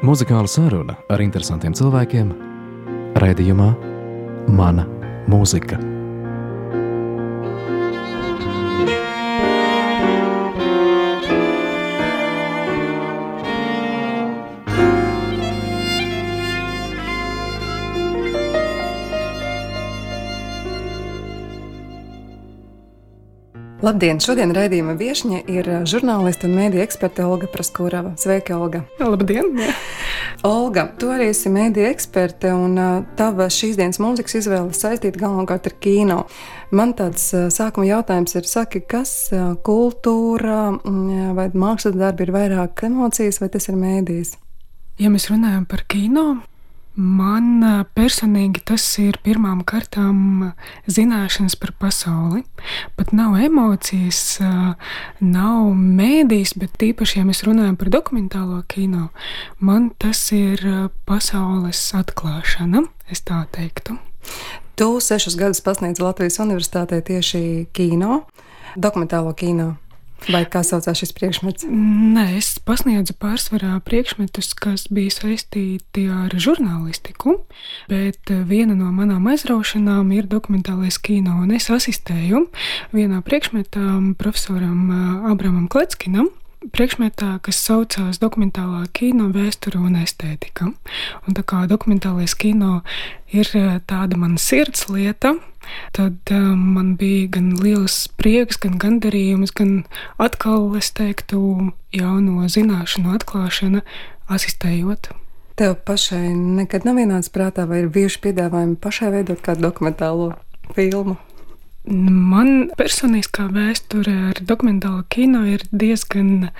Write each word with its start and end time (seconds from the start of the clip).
Muzikāla 0.00 0.48
saruna 0.48 0.94
ar 1.12 1.20
interesantiem 1.20 1.74
cilvēkiem 1.76 2.30
raidījumā 3.20 3.68
Mana 4.48 4.86
mūzika. 5.28 5.76
Labdien! 23.90 24.20
Šodien 24.22 24.52
raidījuma 24.54 24.92
viesiņa 24.94 25.38
ir 25.50 25.66
žurnāliste 25.90 26.46
un 26.46 26.52
mēdīņa 26.54 26.82
eksperte 26.84 27.24
Olga 27.26 27.48
Praskurava. 27.50 28.12
Sveika, 28.22 28.54
Olga! 28.54 28.84
Labdien! 29.02 29.48
Olga, 30.46 30.84
tu 30.94 31.08
arī 31.10 31.26
esi 31.32 31.50
mēdīņa 31.50 31.88
eksperte, 31.90 32.52
un 32.54 32.78
tava 33.18 33.48
šīs 33.50 33.80
dienas 33.80 33.98
mūzikas 33.98 34.36
izvēle 34.44 34.78
saistīta 34.78 35.18
galvenokārt 35.24 35.66
ar 35.72 35.74
kino. 35.82 36.20
Man 36.70 36.94
tāds 36.94 37.24
sākuma 37.50 37.88
jautājums 37.88 38.36
ir, 38.38 38.46
saki, 38.46 38.84
kas 38.86 39.16
kultūra 39.66 40.60
vai 41.34 41.48
mākslas 41.50 41.98
darbi 41.98 42.28
ir 42.28 42.34
vairāk 42.36 42.86
emocijas, 42.86 43.42
vai 43.42 43.50
tas 43.50 43.66
ir 43.72 43.80
mēdījis? 43.80 44.36
Ja 45.02 45.10
mēs 45.10 45.26
runājam 45.32 45.66
par 45.66 45.82
kino, 45.90 46.28
Man 46.98 47.62
personīgi 47.94 48.60
tas 48.66 48.82
ir 48.98 49.16
pirmām 49.22 49.62
kārtām 49.64 50.50
zināšanas 50.90 51.54
par 51.60 51.70
pasauli. 51.78 52.42
Pat 52.98 53.12
nav 53.16 53.36
emocijas, 53.38 54.40
nav 55.22 55.70
mēdīs, 55.78 56.56
bet 56.58 56.74
tīpaši, 56.82 57.20
ja 57.20 57.28
mēs 57.28 57.44
runājam 57.46 57.78
par 57.80 57.92
dokumentālo 57.94 58.58
kino, 58.68 59.08
man 59.62 59.92
tas 60.02 60.26
ir 60.34 60.64
pasaules 61.06 61.84
atklāšana, 61.96 62.82
es 63.08 63.22
tā 63.22 63.44
teiktu. 63.54 63.96
Tu 64.74 64.90
sešus 65.04 65.38
gadus 65.38 65.62
pasniedz 65.62 66.02
Latvijas 66.02 66.40
Universitātē 66.42 67.00
tieši 67.06 67.68
kino, 67.76 68.24
dokumentālo 68.76 69.32
kino. 69.38 69.76
Vai 70.28 70.42
kā 70.44 70.60
saucās 70.66 71.00
šis 71.00 71.14
priekšmets? 71.16 71.64
Nē, 71.70 72.26
es 72.36 72.52
pasniedzu 72.66 73.14
pārsvarā 73.20 73.78
priekšmetus, 73.86 74.52
kas 74.58 74.84
bija 74.92 75.14
saistīti 75.14 76.04
ar 76.12 76.34
žurnālistiku, 76.36 77.38
bet 77.90 78.32
viena 78.50 78.76
no 78.76 78.90
manām 78.94 79.30
aizraušanām 79.32 80.12
ir 80.16 80.28
dokumentālais 80.30 81.00
kino, 81.00 81.40
es 81.56 81.70
asistēju 81.72 82.46
vienā 82.92 83.22
priekšmetā 83.26 83.86
profesoram 84.20 84.92
Abramam 85.30 85.70
Kletskinam, 85.72 86.28
priekšmetā, 86.68 87.38
kas 87.44 87.60
saucās 87.64 88.20
dokumentālā 88.20 88.84
kino 88.96 89.30
vēsture 89.32 89.80
un 89.80 89.96
estētika. 90.00 90.70
Un 91.24 91.36
tā 91.36 91.44
kā 91.46 91.64
dokumentālais 91.70 92.34
kino 92.36 92.80
ir 93.32 93.48
tāda 93.88 94.18
mana 94.20 94.40
sirds 94.40 94.88
lieta, 94.92 95.36
tad 95.96 96.32
um, 96.34 96.60
man 96.76 96.92
bija 97.00 97.30
gan 97.36 97.54
liels 97.60 98.02
prieks, 98.20 98.60
gan 98.60 98.76
gandarījums, 98.82 99.54
gan 99.56 99.84
atkal, 100.20 100.68
es 100.78 100.92
teiktu, 100.96 101.72
jauno 101.96 102.48
zināšanu 102.50 103.16
atklāšana, 103.16 103.82
asistējot. 104.30 105.12
Tev 105.60 105.74
pašai 105.84 106.30
nekad 106.34 106.86
nav 106.88 107.00
vienāds 107.00 107.32
prātā, 107.32 107.66
vai 107.68 107.82
ir 107.84 107.90
bijuši 107.92 108.22
piedāvājumi 108.28 108.78
pašai 108.80 109.12
veidot 109.18 109.42
kādu 109.44 109.68
dokumentālo 109.68 110.32
filmu? 110.76 111.18
Man 111.88 112.68
personiskā 112.76 113.46
vēsture 113.54 114.12
ar 114.30 114.40
dokumentālo 114.44 115.04
kino 115.08 115.46
ir 115.48 115.64
diezgan 115.72 116.50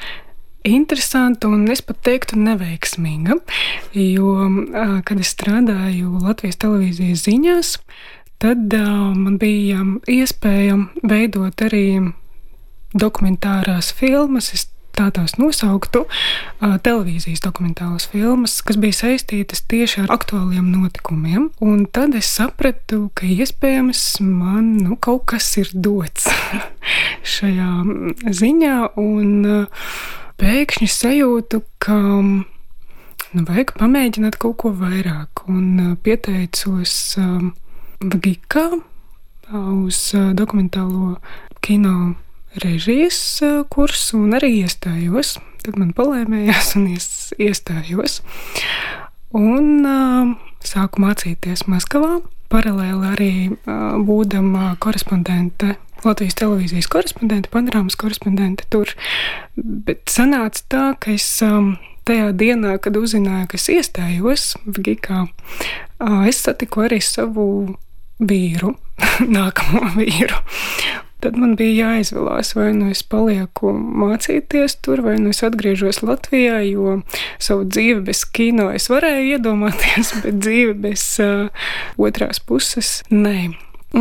interesanta 0.64 1.48
un 1.48 1.66
es 1.72 1.82
pat 1.84 2.00
teiktu 2.06 2.38
neveiksmīga. 2.40 3.36
Jo, 3.96 4.32
kad 5.04 5.20
es 5.20 5.34
strādāju 5.36 6.22
Latvijas 6.24 6.60
televīzijas 6.60 7.26
ziņās, 7.28 7.74
tad 8.40 8.72
man 8.72 9.36
bija 9.40 9.84
iespēja 10.08 10.78
veidot 11.04 11.68
arī 11.68 11.84
dokumentārās 12.96 13.92
filmas. 13.94 14.52
Es 14.56 14.69
tā 15.00 15.08
tās 15.16 15.36
nosauktu, 15.40 16.04
televīzijas 16.60 17.40
dokumentālas 17.44 18.08
filmas, 18.12 18.58
kas 18.66 18.76
bija 18.80 18.98
saistītas 18.98 19.62
tieši 19.70 20.04
ar 20.04 20.12
aktuāliem 20.12 20.68
notikumiem. 20.74 21.48
Un 21.64 21.86
tad 21.88 22.16
es 22.18 22.28
sapratu, 22.28 23.08
ka 23.16 23.28
iespējams 23.28 24.20
man 24.24 24.74
nu, 24.84 24.98
kaut 25.00 25.24
kas 25.32 25.48
ir 25.60 25.72
dots 25.72 26.28
šajā 27.36 27.70
ziņā, 28.40 28.76
un 29.00 29.66
pēkšņi 30.40 30.90
sajūtu, 30.92 31.62
ka 31.80 31.98
nu, 32.20 33.44
vajag 33.48 33.76
pamēģināt 33.80 34.40
kaut 34.40 34.58
ko 34.60 34.74
vairāk, 34.76 35.46
un 35.48 35.96
pieteicos. 36.04 36.96
Gigā 38.00 38.68
uz 39.52 39.98
dokumentālo 40.38 41.18
kino 41.60 42.14
režijas 42.58 43.40
kursu 43.70 44.24
un 44.24 44.34
arī 44.38 44.60
iestājos. 44.64 45.38
Tad 45.60 45.76
man 45.76 45.92
palēmējās 45.96 46.74
un 46.78 46.88
iestājos. 46.90 48.20
Un 49.36 49.84
uh, 49.86 50.32
sāku 50.66 51.02
mācīties 51.04 51.66
Maskavā. 51.70 52.20
Paralēli 52.50 53.10
arī 53.12 53.34
uh, 53.50 54.00
būdama 54.02 54.74
korespondente, 54.82 55.76
Latvijas 56.02 56.34
televīzijas 56.40 56.88
korespondente, 56.90 57.50
panorāmas 57.52 57.94
korespondente 58.00 58.64
tur. 58.72 58.90
Bet 59.54 60.08
sanāca 60.10 60.64
tā, 60.72 60.84
ka 60.98 61.12
es 61.14 61.28
um, 61.46 61.74
tajā 62.08 62.32
dienā, 62.40 62.78
kad 62.82 62.96
uzzināju, 62.98 63.50
ka 63.52 63.60
es 63.60 63.68
iestājos 63.70 64.48
Vigikā, 64.64 65.26
uh, 65.28 66.24
es 66.26 66.40
satiku 66.42 66.88
arī 66.88 66.98
savu 67.04 67.46
vīru, 68.18 68.74
nākamo 69.36 69.92
vīru. 70.00 70.42
Tad 71.20 71.36
man 71.36 71.54
bija 71.58 71.90
jāizvēlās, 71.90 72.54
vai 72.56 72.70
nu 72.76 72.90
es 72.94 73.02
palieku 73.04 73.72
mācīties 73.76 74.78
tur, 74.84 75.02
vai 75.04 75.18
nu 75.20 75.34
es 75.34 75.42
atgriežos 75.44 76.00
Latvijā, 76.00 76.60
jo 76.64 77.00
savu 77.42 77.66
dzīvi 77.68 78.04
bez 78.06 78.24
kino 78.24 78.70
es 78.72 78.88
varēju 78.92 79.36
iedomāties, 79.36 80.14
bet 80.24 80.40
dzīvi 80.40 80.76
bez 80.86 81.04
uh, 81.24 81.50
otrās 82.00 82.40
puses 82.40 83.00
nē. 83.12 83.50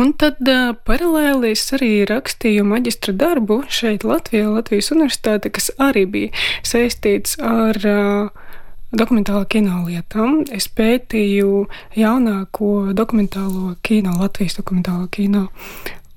Un 0.00 0.12
tad 0.14 0.38
uh, 0.46 0.70
paralēli 0.86 1.50
es 1.50 1.64
arī 1.74 2.04
rakstīju 2.06 2.62
maģistra 2.68 3.14
darbu 3.18 3.64
šeit 3.68 4.06
Latvijā, 4.06 4.46
Latvijas 4.52 4.92
Universitāte, 4.94 5.50
kas 5.50 5.72
arī 5.82 6.04
bija 6.06 6.44
saistīts 6.62 7.34
ar 7.42 7.80
uh, 7.90 8.50
dokumentālā 8.94 9.46
kino 9.50 9.84
lietām. 9.86 10.44
Es 10.54 10.68
pētīju 10.70 11.66
jaunāko 11.98 12.90
dokumentālo 12.96 13.74
kino, 13.86 14.14
Latvijas 14.22 14.58
dokumentālo 14.60 15.08
kino. 15.10 15.48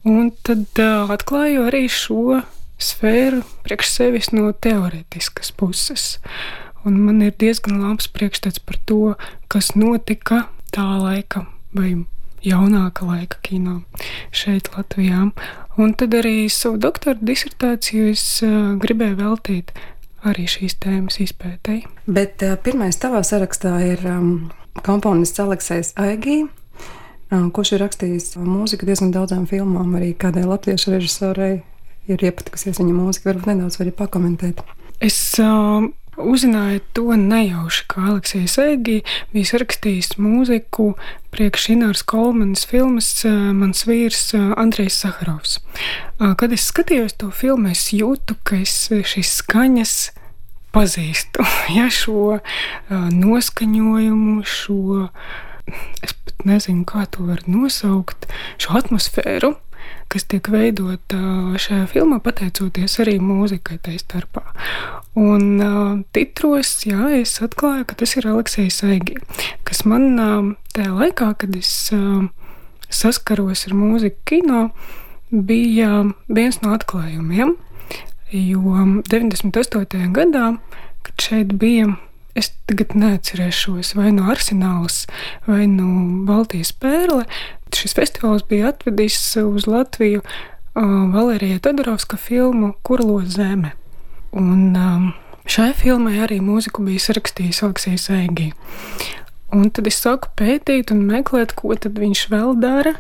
Un 0.04 0.34
tad 0.44 0.68
uh, 0.84 1.12
atklāju 1.14 1.68
arī 1.70 1.86
šo 1.92 2.42
sfēru 2.82 3.44
priekš 3.64 3.92
sevis 3.92 4.32
no 4.36 4.52
teorētiskas 4.52 5.54
puses. 5.56 6.18
Un 6.84 6.98
man 7.06 7.22
ir 7.24 7.36
diezgan 7.40 7.80
labs 7.80 8.10
priekšstats 8.12 8.60
par 8.68 8.80
to, 8.84 9.16
kas 9.48 9.72
notika 9.80 10.48
tā 10.76 10.84
laika 11.00 11.46
vai 11.72 12.04
jaunāka 12.44 13.08
laika 13.08 13.40
kino 13.46 13.82
šeit, 14.36 14.68
Latvijā. 14.76 15.30
Un 15.80 15.94
tad 15.98 16.14
arī 16.20 16.50
savu 16.52 16.78
doktora 16.84 17.16
disertāciju 17.24 18.10
es 18.12 18.26
uh, 18.44 18.76
gribēju 18.84 19.20
veltīt 19.22 19.72
arī 20.28 20.46
šīs 20.48 20.76
tēmas 20.84 21.22
izpētēji. 21.24 21.88
Bet 22.12 22.44
uh, 22.44 22.58
pirmais 22.60 23.00
tavā 23.00 23.24
sarakstā 23.24 23.78
ir 23.88 24.04
um, 24.08 24.52
komponists 24.84 25.40
Aleksis 25.44 25.94
Aigī. 26.00 26.44
Kurš 27.34 27.74
ir 27.76 27.84
rakstījis 27.84 28.36
mūziku 28.38 28.86
diezgan 28.90 29.14
daudzām 29.16 29.48
filmām, 29.50 29.96
arī 29.98 30.12
kādai 30.14 30.46
latviešu 30.46 30.94
režisorei 30.94 31.64
ir 32.12 32.24
iepatikusies 32.24 32.78
viņa 32.82 32.94
mūzika. 32.94 33.32
Varbūt 33.32 33.50
nedaudz 33.50 33.80
arī 33.82 33.94
pakomentēt. 33.98 34.62
Es 35.04 35.18
uh, 35.42 35.88
Uzzināju 36.18 36.80
to 36.94 37.16
nejauši, 37.18 37.86
ka 37.90 38.02
Aleksis 38.12 38.58
Eigi 38.62 39.00
bija 39.34 39.50
sarakstījis 39.50 40.12
mūziku 40.22 40.92
priekš 41.34 41.72
Ināras 41.74 42.04
Kolmanas 42.06 42.68
filmas 42.70 43.08
Mans 43.26 43.82
vīrs 43.90 44.36
Andrejs 44.38 45.00
Saharovs. 45.02 45.58
Eh, 45.58 46.36
kad 46.38 46.54
es 46.54 46.68
skatījos 46.70 47.18
to 47.18 47.32
filmu, 47.34 47.72
es 47.74 47.88
jūtu, 47.96 48.38
ka 48.46 48.62
es 48.62 48.76
šīs 48.94 49.40
skaņas 49.42 49.96
pazīstu. 50.76 51.48
Ja 51.80 51.90
šo 51.90 52.38
noskaņojumu, 52.94 54.44
šo, 54.46 55.08
es 56.04 56.14
pat 56.14 56.46
nezinu, 56.48 56.84
kā 56.90 57.06
to 57.12 57.28
var 57.28 57.44
nosaukt, 57.48 58.28
šo 58.62 58.78
atmosfēru, 58.80 59.54
kas 60.12 60.28
tiek 60.30 60.48
veidota 60.54 61.20
šajā 61.60 61.88
filmā, 61.92 62.20
pateicoties 62.24 63.00
arī 63.02 63.18
mūzikai 63.24 63.80
tai 63.84 63.98
starpā. 64.02 64.44
Un 65.20 65.44
uh, 65.62 66.00
titros, 66.16 66.76
jā, 66.88 67.10
es 67.20 67.36
atklāju, 67.44 67.88
ka 67.90 67.98
tas 68.00 68.16
ir 68.18 68.30
Aleksis 68.30 68.82
Aigi, 68.86 69.18
kas 69.68 69.84
man 69.90 70.08
uh, 70.18 70.54
tajā 70.76 70.94
laikā, 70.94 71.34
kad 71.44 71.58
es 71.58 71.74
uh, 71.96 72.26
saskaros 72.94 73.68
ar 73.70 73.78
mūziku 73.78 74.22
kino, 74.30 74.64
bija 75.34 76.06
viens 76.30 76.62
no 76.62 76.74
atklājumiem. 76.78 77.56
Jo 78.34 78.86
98. 79.10 80.10
gadā, 80.14 80.48
kad 81.06 81.22
šeit 81.22 81.54
bija 81.62 81.92
es 82.38 82.52
tagad 82.70 82.96
neatcerēšos, 82.98 83.94
vai 83.98 84.12
no 84.16 84.28
Arsenāls, 84.32 85.04
vai 85.48 85.66
no 85.70 86.26
Baltijas 86.28 86.74
pērle. 86.74 87.26
Šis 87.74 87.96
festivāls 87.98 88.46
bija 88.50 88.72
atvedis 88.74 89.18
uz 89.42 89.68
Latviju 89.70 90.22
uh, 90.22 90.84
Valērija 91.14 91.62
Todorovska 91.64 92.18
filmu 92.18 92.74
Kurlo 92.86 93.22
zeme. 93.26 93.74
Un 94.34 94.74
um, 94.78 95.12
šai 95.46 95.72
filmai 95.78 96.20
arī 96.26 96.40
mūziku 96.42 96.86
bija 96.86 97.02
sarakstījis 97.08 97.64
Alksijas 97.68 98.10
Eigi. 98.14 98.52
Un 99.54 99.70
tad 99.70 99.86
es 99.90 100.00
sāku 100.02 100.32
pētīt 100.38 100.94
un 100.94 101.04
meklēt, 101.06 101.54
ko 101.58 101.76
tad 101.78 102.00
viņš 102.02 102.26
vēl 102.34 102.58
dara. 102.62 102.96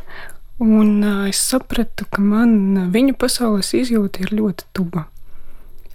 Un 0.61 1.01
uh, 1.01 1.25
es 1.29 1.41
sapratu, 1.41 2.05
ka 2.09 2.21
man 2.21 2.91
viņa 2.93 3.17
pasaules 3.17 3.73
izjūta 3.77 4.21
ir 4.25 4.37
ļoti 4.37 4.69
tuva. 4.77 5.07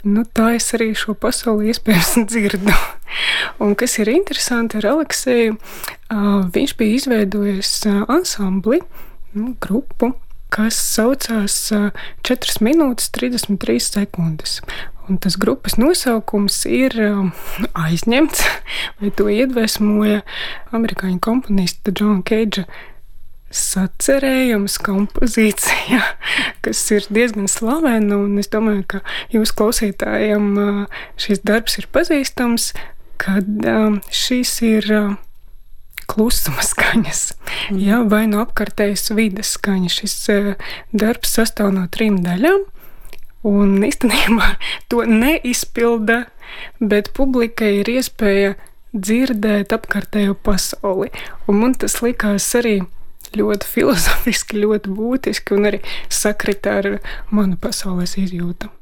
Nu, 0.07 0.23
tā 0.23 0.53
es 0.55 0.69
arī 0.77 0.93
šo 0.95 1.17
pasauli 1.19 1.73
iespējams 1.73 2.15
dzirdu. 2.31 2.75
Un 3.65 3.75
kas 3.79 3.97
ir 3.99 4.11
interesanti 4.13 4.79
ar 4.79 4.93
Aleksēju, 4.93 5.57
viņš 6.55 6.75
bija 6.79 6.99
izveidojis 7.01 7.73
ansambli, 8.07 8.79
nu, 9.35 9.55
grupu, 9.63 10.13
kas 10.55 10.79
saucās 10.95 11.57
4 11.73 12.63
minūtes 12.65 13.11
33 13.17 13.81
sekundes. 13.89 14.61
Un 15.09 15.17
tas 15.17 15.39
grupas 15.41 15.79
nosaukums 15.81 16.61
ir 16.69 16.95
aizņemts, 17.73 18.45
vai 19.01 19.11
to 19.19 19.27
iedvesmoja 19.33 20.23
amerikāņu 20.77 21.19
komponista 21.25 21.91
Džona 21.91 22.23
Keidža 22.29 22.69
sacerējums, 23.55 24.79
kompozīcija, 24.85 26.03
kas 26.65 26.83
ir 26.95 27.09
diezgan 27.13 27.49
slavena. 27.51 28.21
Es 28.41 28.51
domāju, 28.53 28.85
ka 28.95 29.03
jūsu 29.35 29.57
klausītājiem 29.61 30.51
šis 31.21 31.43
darbs 31.47 31.79
ir 31.81 31.89
pazīstams, 31.95 32.73
kad 33.19 33.49
šīs 34.15 34.53
ir 34.69 34.93
klusuma 36.09 36.65
skaņas, 36.65 37.23
mm. 37.71 37.79
ja, 37.85 38.01
vai 38.09 38.25
no 38.31 38.41
apkārtējas 38.45 39.13
vidas 39.17 39.53
skaņas. 39.59 39.99
Šis 40.01 40.17
darbs 40.97 41.37
sastāv 41.37 41.75
no 41.77 41.87
trim 41.93 42.23
daļām. 42.25 42.65
Un 43.49 43.77
īstenībā 43.87 44.55
to 44.91 45.05
neizpilda, 45.07 46.25
bet 46.81 47.13
publikai 47.17 47.79
ir 47.83 47.93
iespēja 47.99 48.57
dzirdēt 48.97 49.75
apkārtējo 49.77 50.35
pasauli. 50.43 51.13
Un 51.47 51.61
man 51.63 51.77
tas 51.79 52.01
likās 52.03 52.49
arī 52.59 52.81
ļoti 53.37 53.69
filozofiski, 53.69 54.63
ļoti 54.65 54.97
būtiski 54.97 55.59
un 55.59 55.71
arī 55.73 55.83
sakritā 56.09 56.79
ar 56.83 56.91
manu 57.31 57.61
pasaules 57.61 58.17
izjūtu. 58.21 58.73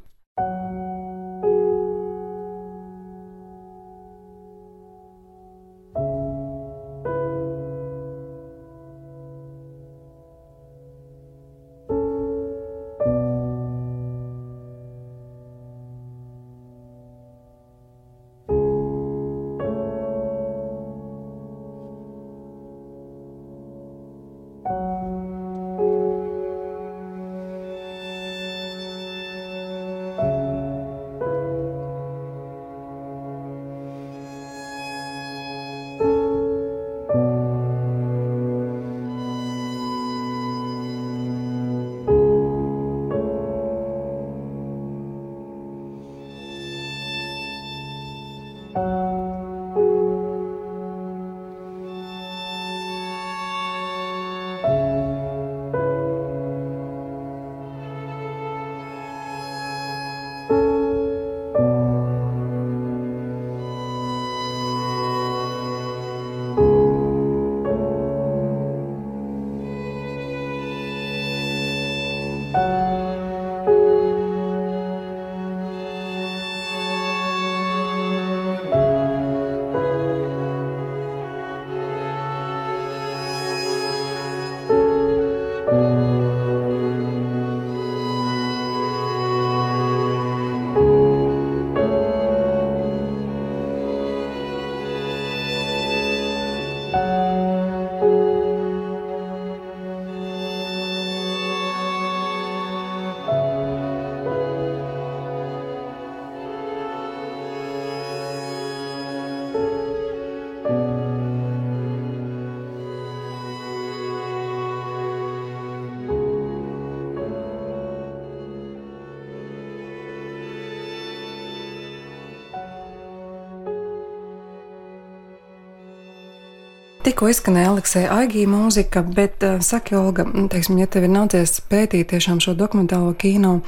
Tikko 127.06 127.28
izskanēja 127.30 127.68
Aleksija 127.70 128.14
Aigija 128.16 128.48
mūzika, 128.50 128.98
bet 129.14 129.44
uh, 129.46 129.60
saki, 129.62 129.94
Olga, 129.94 130.24
teiksim, 130.50 130.80
ja 130.80 130.88
tev 130.90 131.04
ir 131.06 131.12
nācies 131.14 131.60
pētīt 131.70 132.08
tiešām 132.10 132.40
šo 132.42 132.56
dokumentālo 132.58 133.12
kino, 133.14 133.60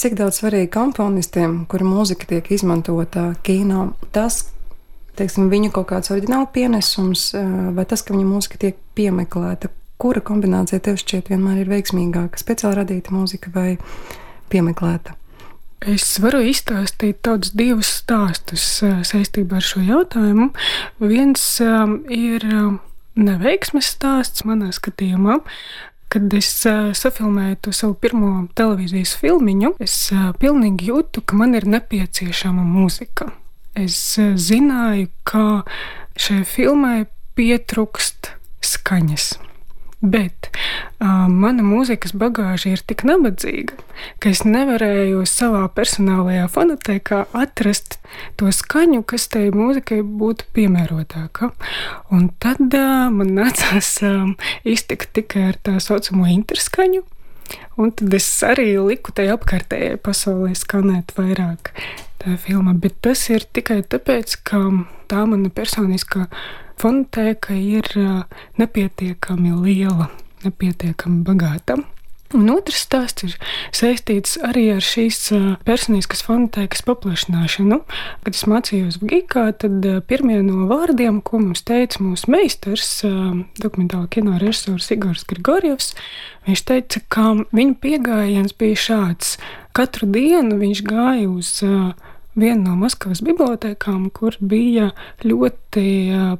cik 0.00 0.16
daudz 0.16 0.38
svarīgi 0.40 0.70
komponistiem, 0.72 1.58
kura 1.68 1.84
mūzika 1.84 2.30
tiek 2.30 2.48
izmantota 2.56 3.26
kino, 3.44 3.90
tas, 4.16 4.46
teiksim, 5.20 5.52
viņu 5.52 5.74
kaut 5.76 5.90
kāds 5.92 6.08
oriģināla 6.16 6.48
pienesums, 6.56 7.26
uh, 7.36 7.52
vai 7.76 7.84
tas, 7.84 8.00
ka 8.00 8.16
viņa 8.16 8.28
mūzika 8.30 8.64
tiek 8.64 8.80
piemeklēta, 8.96 9.68
kura 10.00 10.24
kombinācija 10.24 10.80
tev 10.88 10.96
šķiet 11.04 11.28
vienmēr 11.34 11.60
ir 11.66 11.74
veiksmīgāka, 11.76 12.40
speciāli 12.40 12.80
radīta 12.80 13.12
mūzika 13.12 13.52
vai 13.60 13.74
piemeklēta? 14.48 15.19
Es 15.80 16.18
varu 16.20 16.42
izstāstīt 16.44 17.22
tādus 17.24 17.54
divus 17.56 17.88
stāstus 18.02 18.64
saistībā 19.08 19.60
ar 19.60 19.64
šo 19.64 19.80
jautājumu. 19.80 20.50
Viens 21.00 21.44
ir 22.12 22.44
neveiksmes 23.16 23.88
stāsts 23.94 24.44
manā 24.44 24.74
skatījumā. 24.76 25.38
Kad 26.10 26.34
es 26.34 26.50
safilmēju 26.98 27.56
to 27.64 27.72
savu 27.72 27.94
pirmo 28.02 28.48
televīzijas 28.58 29.14
filmiņu, 29.20 29.76
es 29.80 29.94
pilnīgi 30.42 30.90
jūtu, 30.90 31.22
ka 31.22 31.38
man 31.38 31.54
ir 31.54 31.68
nepieciešama 31.70 32.64
mūzika. 32.66 33.30
Es 33.78 34.18
zināju, 34.18 35.06
ka 35.24 35.62
šai 36.18 36.42
filmai 36.44 37.06
pietrūkst 37.38 38.34
skaņas. 38.66 39.30
Bet 40.00 40.50
mana 41.00 41.64
mūzikas 41.64 42.12
bagāža 42.12 42.74
ir 42.74 42.82
tik 42.84 43.04
nabadzīga, 43.08 43.76
ka 44.20 44.32
es 44.32 44.42
nevarēju 44.44 45.22
savā 45.28 45.62
personālajā 45.72 46.48
fonotēkā 46.52 47.22
atrast 47.32 47.96
to 48.36 48.50
skaņu, 48.52 49.02
kas 49.08 49.28
tai 49.32 49.48
mūzikai 49.54 50.02
būtu 50.04 50.50
piemērotāka. 50.56 51.52
Un 52.12 52.28
tad 52.42 52.60
uh, 52.68 53.08
man 53.14 53.32
nācās 53.38 53.94
um, 54.04 54.36
iztikt 54.64 55.14
tikai 55.16 55.48
ar 55.54 55.60
tā 55.62 55.78
saucamo 55.80 56.28
interskaņu. 56.28 57.02
Un 57.80 57.90
tad 57.96 58.14
es 58.14 58.28
arī 58.46 58.74
liku 58.78 59.14
tai 59.16 59.30
apkārtējai 59.32 59.96
pasaulē 60.04 60.52
skanēt 60.54 61.16
vairāk 61.16 61.72
tā 62.20 62.36
filma, 62.38 62.76
bet 62.76 63.00
tas 63.02 63.24
ir 63.32 63.46
tikai 63.48 63.80
tāpēc, 63.88 64.36
ka 64.44 64.60
tā 65.10 65.24
mana 65.26 65.48
personiskā 65.48 66.28
fonotēka 66.80 67.56
ir 67.56 67.88
nepietiekami 68.60 69.56
liela, 69.64 70.10
nepietiekami 70.44 71.24
bagāta. 71.26 71.80
Un 72.30 72.46
otrs 72.52 72.84
stāsts 72.84 73.24
ir 73.26 73.32
saistīts 73.74 74.36
arī 74.46 74.68
ar 74.76 74.84
šīs 74.86 75.32
personiskas 75.66 76.20
fonotēkas 76.22 76.84
paplašināšanu. 76.86 77.80
Kad 78.22 78.36
es 78.38 78.44
mācījos 78.46 79.00
Gigā, 79.02 79.48
tad 79.58 79.82
pirmie 80.06 80.38
no 80.46 80.68
vārdiem, 80.70 81.18
ko 81.26 81.40
mums 81.42 81.64
teica 81.66 81.98
mūsu 82.04 82.30
meistars, 82.30 83.00
dokumentāla 83.58 84.06
kino 84.14 84.36
režisors 84.38 84.92
Igors 84.94 85.26
Grigorjevs, 85.26 85.96
viņš 86.46 86.62
teica, 86.70 87.02
ka 87.10 87.26
viņa 87.50 87.74
pieejams 87.82 88.54
bija 88.62 88.78
šāds. 88.78 89.34
Katru 89.74 90.06
dienu 90.14 90.60
viņš 90.62 90.86
gāja 90.86 91.26
uz 91.26 91.56
vienu 92.38 92.62
no 92.68 92.76
Maskavas 92.78 93.22
bibliotekām, 93.24 94.08
kur 94.14 94.36
bija 94.40 94.90
ļoti 95.24 95.84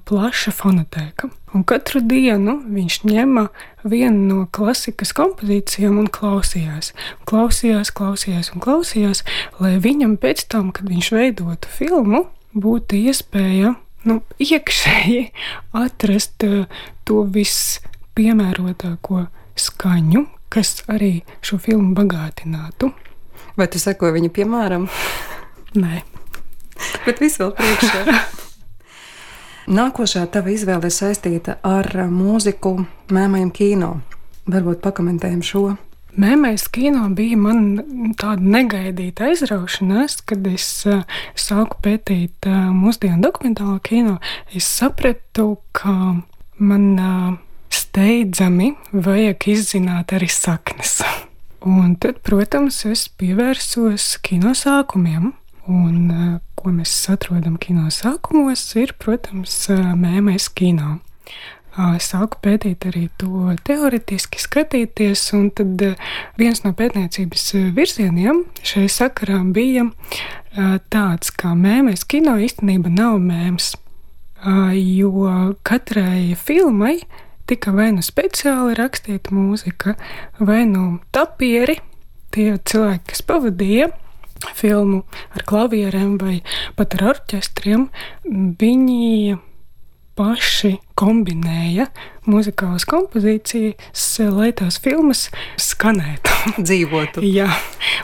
plaša 0.08 0.54
fonotēka. 0.54 1.30
Un 1.54 1.64
katru 1.66 1.98
dienu 2.06 2.60
viņš 2.70 3.00
ņēma 3.10 3.46
vienu 3.90 4.20
no 4.28 4.46
klasikas 4.54 5.10
kompozīcijām 5.18 5.98
un 5.98 6.06
klausījās. 6.12 6.92
Klausījās, 7.26 7.90
klausījās 7.90 8.52
un 8.54 8.62
klausījās, 8.62 9.24
lai 9.58 9.74
viņam 9.82 10.14
pēc 10.22 10.46
tam, 10.52 10.70
kad 10.76 10.86
viņš 10.90 11.10
veidotu 11.16 11.72
filmu, 11.74 12.24
būtu 12.54 13.00
iespēja 13.10 13.74
nu, 14.06 14.20
iekšēji 14.38 15.24
atrast 15.76 16.46
to 17.08 17.24
vispiemērotāko 17.34 19.26
skaņu, 19.58 20.24
kas 20.50 20.80
arī 20.90 21.20
šo 21.44 21.58
filmu 21.62 21.92
bagātinātu. 21.98 22.94
Vai 23.58 23.66
tu 23.70 23.82
sekoji 23.82 24.16
viņa 24.16 24.32
piemēram? 24.38 24.86
Nē. 25.78 26.02
Bet 27.04 27.20
viss 27.22 27.38
vēl 27.40 27.52
priekšā. 27.58 28.16
Nākošā 29.80 30.24
tava 30.34 30.50
izvēle 30.50 30.88
ir 30.90 30.94
saistīta 30.94 31.60
ar 31.66 31.86
mūziku 32.10 32.74
mēmajam 33.14 33.52
kino. 33.54 33.90
Varbūt 34.50 34.80
pakomentējam 34.82 35.44
šo. 35.46 35.64
Mēmais 36.18 36.64
kino 36.74 37.04
bija 37.14 37.36
man 37.38 38.14
tāda 38.18 38.42
negaidīta 38.42 39.28
aizraušanās, 39.28 40.18
kad 40.26 40.48
es 40.50 40.66
uh, 40.90 41.04
sāku 41.38 41.78
pētīt 41.84 42.48
uh, 42.50 42.72
mūsdienu 42.74 43.22
dokumentālo 43.22 43.76
kino. 43.86 44.16
Es 44.50 44.66
sapratu, 44.66 45.60
ka 45.70 45.94
man 46.58 47.38
steidzami 47.70 48.74
vajag 48.90 49.46
izzināt 49.54 50.16
arī 50.18 50.28
saknes. 50.30 50.98
Un 51.62 51.94
tad, 52.00 52.22
protams, 52.26 52.82
es 52.88 53.06
pievērsos 53.20 54.16
kino 54.24 54.56
sākumiem. 54.56 55.30
Un, 55.68 56.40
ko 56.56 56.72
mēs 56.72 56.92
atrodam 57.12 57.56
kino 57.60 57.88
sākumos, 57.92 58.62
ir, 58.80 58.94
protams, 59.00 59.66
mēmēs 59.70 60.48
kino. 60.56 60.98
Sāku 62.02 62.40
pētīt 62.42 62.84
arī 62.88 63.04
to 63.20 63.52
teorētiski 63.64 64.40
skatīties, 64.42 65.22
un 65.38 65.50
tad 65.54 65.84
viens 66.40 66.64
no 66.64 66.72
pētniecības 66.76 67.44
virzieniem 67.76 68.42
šai 68.66 68.88
sakarā 68.90 69.38
bija 69.54 69.86
tāds, 70.90 71.30
ka 71.30 71.54
mēmēs 71.54 72.02
kino 72.10 72.34
īstenībā 72.42 72.90
nav 72.90 73.20
mēms, 73.22 73.72
jo 74.74 75.54
katrai 75.62 76.34
filmai 76.34 76.98
tika 77.50 77.72
vai 77.74 77.88
nu 77.94 78.02
speciāli 78.04 78.74
rakstīta 78.78 79.32
mūzika, 79.34 79.96
vai 80.42 80.64
nu 80.70 80.98
tapieri, 81.14 81.78
tie 82.34 82.52
cilvēki, 82.58 83.08
kas 83.10 83.24
pavadīja 83.26 83.90
filmu 84.56 85.04
ar 85.36 85.44
klavierēm 85.48 86.16
vai 86.20 86.40
pat 86.78 86.96
ar 86.98 87.06
orķestriem, 87.14 87.88
viņi 88.60 89.38
paši 90.20 90.74
kombinēja 90.98 91.86
muzikālas 92.28 92.84
kompozīcijas, 92.88 94.04
lai 94.34 94.50
tās 94.56 94.80
filmas 94.82 95.28
skanētu. 95.60 96.34
Dzīvotu. 96.66 97.24
Jā, 97.24 97.48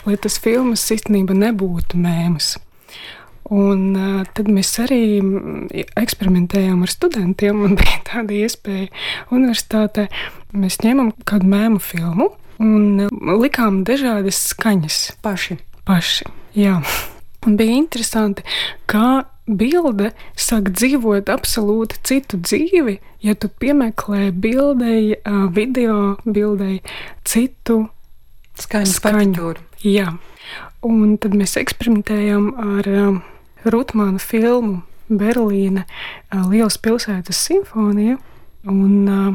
lai 0.07 0.16
tas 0.21 0.38
filmas 0.43 0.87
īstenībā 0.95 1.37
nebūtu 1.37 2.00
mēmas. 2.00 2.55
Un 3.47 3.93
uh, 3.95 4.25
tad 4.35 4.49
mēs 4.50 4.73
arī 4.83 5.21
eksperimentējām 6.00 6.81
ar 6.83 6.90
studentiem. 6.90 7.61
Man 7.62 7.76
bija 7.81 8.00
tāda 8.09 8.35
iespēja 8.35 8.88
universitātē. 9.31 10.09
Mēs 10.57 10.81
ņēmām 10.83 11.12
kādu 11.28 11.52
mēmu 11.52 11.83
filmu 11.85 12.33
un 12.62 13.07
likām 13.37 13.83
dažādas 13.87 14.40
skaņas 14.50 15.00
paši 15.23 15.61
paši. 15.87 16.26
Jā. 16.57 16.81
Un 17.47 17.57
bija 17.59 17.76
interesanti, 17.78 18.43
kā 18.90 19.25
bilde 19.47 20.11
sāk 20.35 20.73
dzīvot 20.75 21.31
absolūti 21.31 22.00
citu 22.07 22.40
dzīvi, 22.43 22.99
ja 23.23 23.37
tu 23.38 23.49
piemeklē 23.49 24.33
bildei, 24.35 25.14
video 25.55 26.16
bildei 26.26 26.81
citu 27.25 27.85
skaņu. 28.59 28.93
skaņu. 28.97 29.55
Jā. 29.87 30.16
Un 30.87 31.16
tad 31.23 31.35
mēs 31.38 31.57
eksperimentējām 31.61 32.50
ar 32.62 32.90
Rutmānu 33.66 34.23
filmu 34.23 34.83
Berlīne 35.07 35.87
Lielas 36.50 36.78
pilsētas 36.83 37.38
simfonija 37.47 38.19
un 38.71 39.09
uh, 39.11 39.35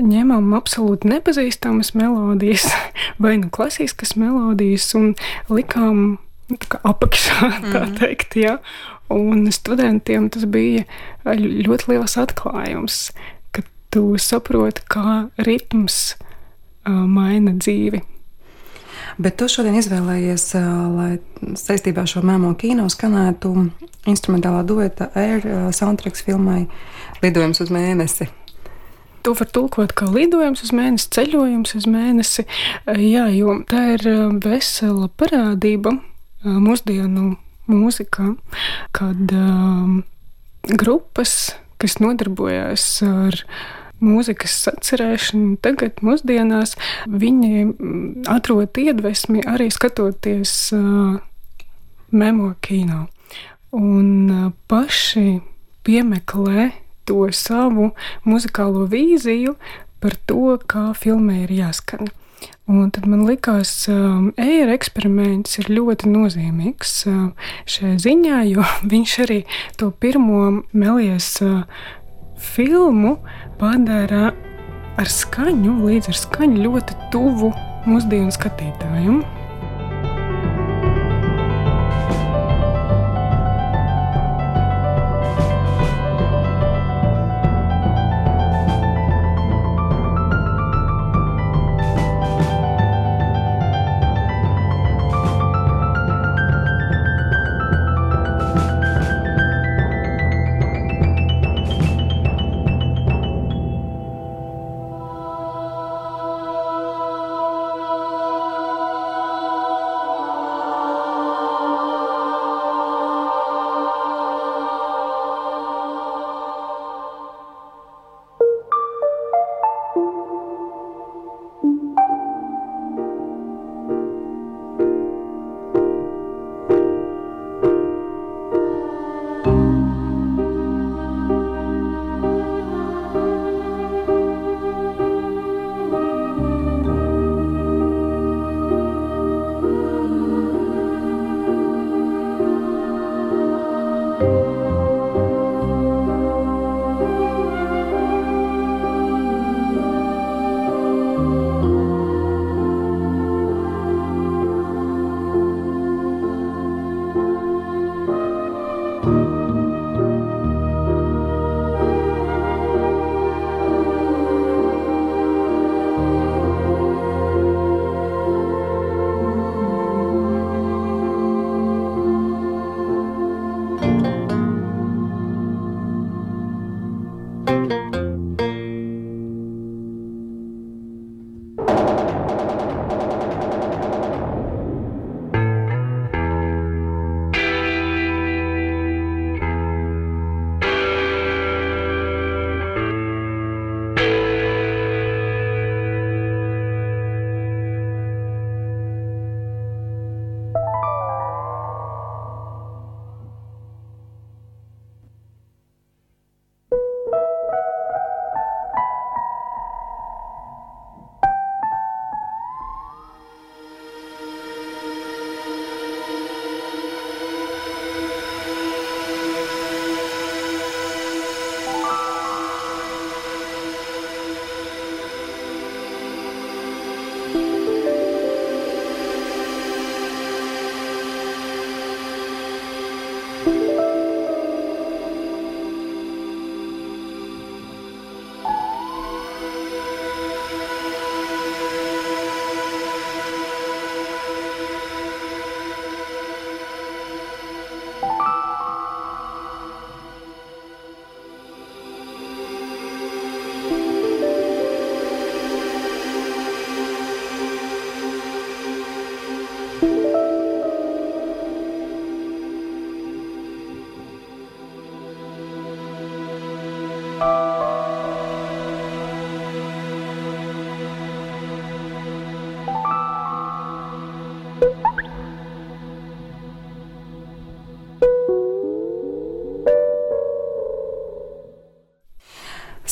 ņemam 0.00 0.52
absolūti 0.56 1.10
nepazīstamas 1.10 1.92
melodijas, 1.98 2.68
vai 3.22 3.36
nu 3.42 3.50
klasiskas 3.52 4.16
melodijas, 4.20 4.88
un 4.98 5.14
likām 5.50 6.18
nu, 6.50 6.60
apakšā, 6.82 7.50
tā 7.72 7.84
mm. 7.84 7.98
teikt. 8.00 8.38
Ja? 8.40 8.58
Un 9.10 9.48
studentiem 9.54 10.28
tas 10.30 10.46
bija 10.46 10.86
ļoti 11.26 11.90
liels 11.90 12.16
atklājums, 12.20 13.02
ka 13.54 13.64
tu 13.90 14.14
saproti, 14.22 14.86
kā 14.90 15.26
ritms 15.42 16.14
uh, 16.14 17.04
maina 17.10 17.56
dzīvi. 17.58 18.04
Bet 19.20 19.36
tu 19.36 19.48
šodien 19.50 19.74
izvēlējies, 19.76 20.44
lai 20.94 21.10
saistībā 21.58 22.04
ar 22.06 22.08
šo 22.08 22.22
mēmo 22.24 22.54
kino 22.56 22.86
skanētu 22.88 23.50
instrumentālā 24.08 24.62
dueta 24.64 25.10
Air 25.18 25.44
soundtracks 25.76 26.22
filmai 26.24 26.62
Lidojums 27.20 27.60
uz 27.60 27.72
mēnesi. 27.74 28.30
To 29.26 29.34
var 29.36 29.50
tulkot 29.52 29.92
kā 29.96 30.06
lidojums 30.08 30.62
uz 30.64 30.70
mēnesi, 30.72 31.10
ceļojums 31.12 31.74
uz 31.76 31.86
mēnesi. 31.90 32.46
Jā, 32.88 33.26
jo 33.34 33.58
tā 33.68 33.82
ir 33.98 34.06
vesela 34.40 35.10
parādība 35.20 35.92
mūsdienu 36.44 37.34
mūzikā, 37.70 38.32
kad 38.96 39.34
um, 39.36 40.00
grupas, 40.64 41.52
kas 41.80 41.98
nodarbojas 42.02 42.86
ar 43.06 43.36
mūzikas 44.00 44.56
atcerēšanu, 44.72 45.58
tagad 45.64 46.00
mūsdienās 46.04 46.76
viņi 47.04 47.66
atrod 48.32 48.80
iedvesmi 48.80 49.44
arī 49.44 49.68
skatoties 49.72 50.54
uh, 50.76 51.20
memo 52.10 52.54
kino. 52.64 53.06
Un 53.76 54.08
uh, 54.32 54.46
paši 54.72 55.40
piemeklē 55.86 56.70
to 57.10 57.26
savu 57.36 57.90
muzikālo 58.24 58.86
vīziju 58.90 59.58
par 60.00 60.16
to, 60.30 60.56
kā 60.70 60.90
filmai 60.96 61.42
ir 61.44 61.54
jāskan. 61.60 62.08
Un 62.70 62.90
tad 62.94 63.04
man 63.10 63.24
likās, 63.26 63.72
ka 63.88 63.92
um, 63.92 64.28
eira 64.38 64.76
eksperiments 64.76 65.58
ir 65.58 65.72
ļoti 65.74 66.08
nozīmīgs 66.08 66.92
uh, 67.10 67.48
šajā 67.68 67.96
ziņā, 68.04 68.42
jo 68.52 68.64
viņš 68.92 69.16
arī 69.26 69.40
to 69.80 69.90
pirmo 69.90 70.62
melijas 70.70 71.32
uh, 71.44 71.64
filmu 72.40 73.16
padara 73.60 74.30
ar 75.00 75.10
skaņu, 75.10 75.80
līdz 75.88 76.12
ar 76.12 76.22
skaņu 76.22 76.64
ļoti 76.68 76.96
tuvu 77.12 77.52
mūsdienu 77.90 78.32
skatītājiem. 78.38 79.22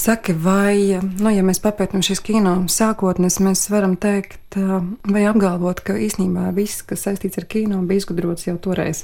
Saki, 0.09 0.33
vai, 0.33 0.97
nu, 1.21 1.29
ja 1.29 1.42
mēs 1.44 1.59
papētām 1.61 2.01
šīs 2.01 2.23
kino 2.25 2.55
sākotnes, 2.73 3.35
mēs 3.44 3.66
varam 3.68 3.92
teikt, 4.01 4.57
vai 5.05 5.27
apgalvot, 5.29 5.83
ka 5.85 5.99
īsnībā 6.01 6.47
viss, 6.57 6.81
kas 6.81 7.05
saistīts 7.05 7.37
ar 7.37 7.44
kino, 7.44 7.83
bija 7.85 8.01
izgudrots 8.01 8.47
jau 8.47 8.55
toreiz. 8.57 9.03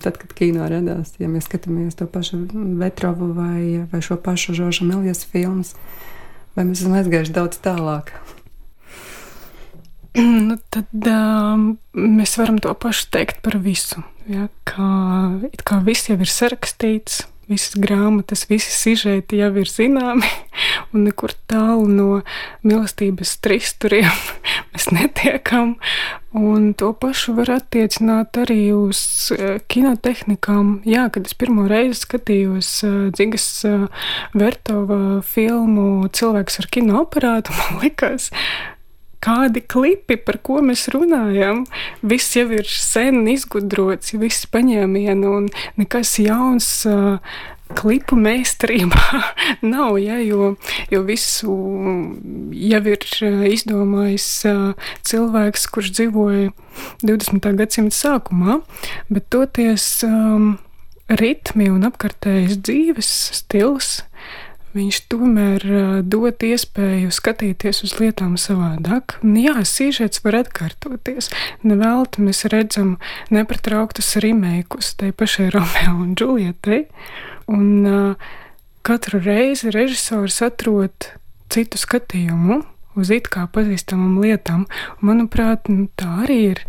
Tad, 0.00 0.16
kad 0.16 0.32
kino 0.32 0.64
radās, 0.72 1.12
ja 1.20 1.28
mēs 1.28 1.50
skatāmies 1.50 2.00
to 2.00 2.08
pašu 2.08 2.40
Vetrovu 2.80 3.28
vai, 3.36 3.84
vai 3.92 4.00
šo 4.00 4.16
pašu 4.24 4.56
Žorža 4.56 4.88
Melijas 4.88 5.20
filmas, 5.28 5.76
vai 6.56 6.64
mēs 6.64 6.80
esam 6.80 6.96
aizgājuši 6.96 7.36
daudz 7.42 7.60
tālāk? 7.68 8.16
Nu, 10.48 10.56
tad 10.72 11.12
um, 11.12 11.74
mēs 11.92 12.38
varam 12.40 12.56
to 12.64 12.72
pašu 12.72 13.10
teikt 13.12 13.44
par 13.44 13.60
visu. 13.60 14.00
Ja, 14.32 14.48
kā, 14.64 14.88
kā 15.60 15.84
viss 15.84 16.08
jau 16.08 16.16
ir 16.16 16.32
sarakstīts, 16.32 17.26
visas 17.48 17.74
grāmatas, 17.80 18.46
visi 18.50 18.72
sižeti 18.74 19.40
jau 19.40 19.50
ir 19.60 19.70
zināmi, 19.70 20.28
un 20.92 21.08
nekur 21.08 21.34
tālu 21.50 21.88
no 21.90 22.08
mīlestības 22.66 23.36
tristuriem 23.44 24.08
mēs 24.72 24.90
netiekam. 24.94 25.76
Un 26.36 26.74
to 26.76 26.90
pašu 26.92 27.32
var 27.38 27.48
attiecināt 27.54 28.36
arī 28.36 28.68
uz 28.76 29.00
eh, 29.32 29.62
kinotehnikām. 29.72 30.82
Jā, 30.84 31.06
kad 31.12 31.24
es 31.24 31.32
pirmo 31.32 31.64
reizi 31.70 32.02
skatījos 32.02 32.72
eh, 32.84 32.96
Dzigas 33.16 33.46
eh, 33.64 33.86
Vertova 34.36 35.22
filmu 35.24 36.10
Cilvēks 36.12 36.60
ar 36.60 36.68
kinoaparātu, 36.76 37.56
man 37.58 37.80
likās, 37.80 38.28
kādi 39.24 39.62
klipi, 39.66 40.18
par 40.22 40.40
ko 40.44 40.62
mēs 40.64 40.88
runājam. 40.94 41.64
Viss 42.02 42.36
jau 42.38 42.48
ir 42.54 42.66
sen 42.70 43.24
izgudrots, 43.30 44.14
viss 44.18 44.48
paņēmieni 44.52 45.30
un 45.30 45.48
nekas 45.80 46.18
jauns. 46.22 46.72
Uh, 46.88 47.22
klipu 47.76 48.16
meistarībā 48.16 49.20
nav, 49.74 49.98
ja, 50.00 50.18
jo, 50.22 50.54
jo 50.92 51.02
visu 51.06 51.56
jau 52.54 52.80
ir 52.92 53.04
izdomājis 53.50 54.28
cilvēks, 55.08 55.66
kurš 55.74 55.92
dzīvoja 55.98 56.52
20. 57.04 57.50
gadsimta 57.58 57.96
sākumā, 57.96 58.60
bet 59.12 59.28
toties 59.34 59.86
um, 60.06 60.54
ritmi 61.08 61.68
un 61.72 61.86
apkārtējais 61.88 62.60
dzīves 62.64 63.12
stils 63.42 63.98
viņš 64.76 64.98
tomēr 65.12 65.64
dod 66.04 66.44
iespēju 66.44 67.12
skatīties 67.14 67.82
uz 67.86 67.94
lietām 68.00 68.36
savādāk. 68.40 69.18
Jā, 69.22 69.56
sīžets 69.66 70.24
var 70.24 70.40
atkārtoties. 70.42 71.30
Nevelti 71.66 72.24
mēs 72.26 72.44
redzam 72.52 72.96
nepatrauktus 73.34 74.16
remēkus 74.24 74.94
tai 75.00 75.12
pašai 75.16 75.50
Romeo 75.56 75.96
un 76.02 76.14
Džulietai. 76.18 76.84
Un 77.48 77.68
uh, 77.88 78.28
katru 78.84 79.20
reizi 79.24 79.72
režisors 79.72 80.42
atrod 80.44 81.12
citu 81.52 81.80
skatījumu 81.80 82.62
uz 82.98 83.10
it 83.14 83.28
kā 83.32 83.46
pazīstamām 83.52 84.18
lietām. 84.22 84.66
Manuprāt, 85.04 85.68
nu, 85.72 85.86
tā 85.98 86.24
arī 86.24 86.38
ir 86.52 86.62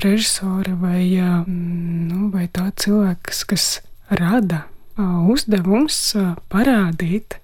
režisora 0.00 0.74
vai, 0.80 1.04
nu, 1.46 2.30
vai 2.34 2.46
tā 2.52 2.70
cilvēks, 2.80 3.44
kas 3.50 3.66
rada 4.08 4.64
uzdevums 4.96 5.98
parādīt 6.52 7.38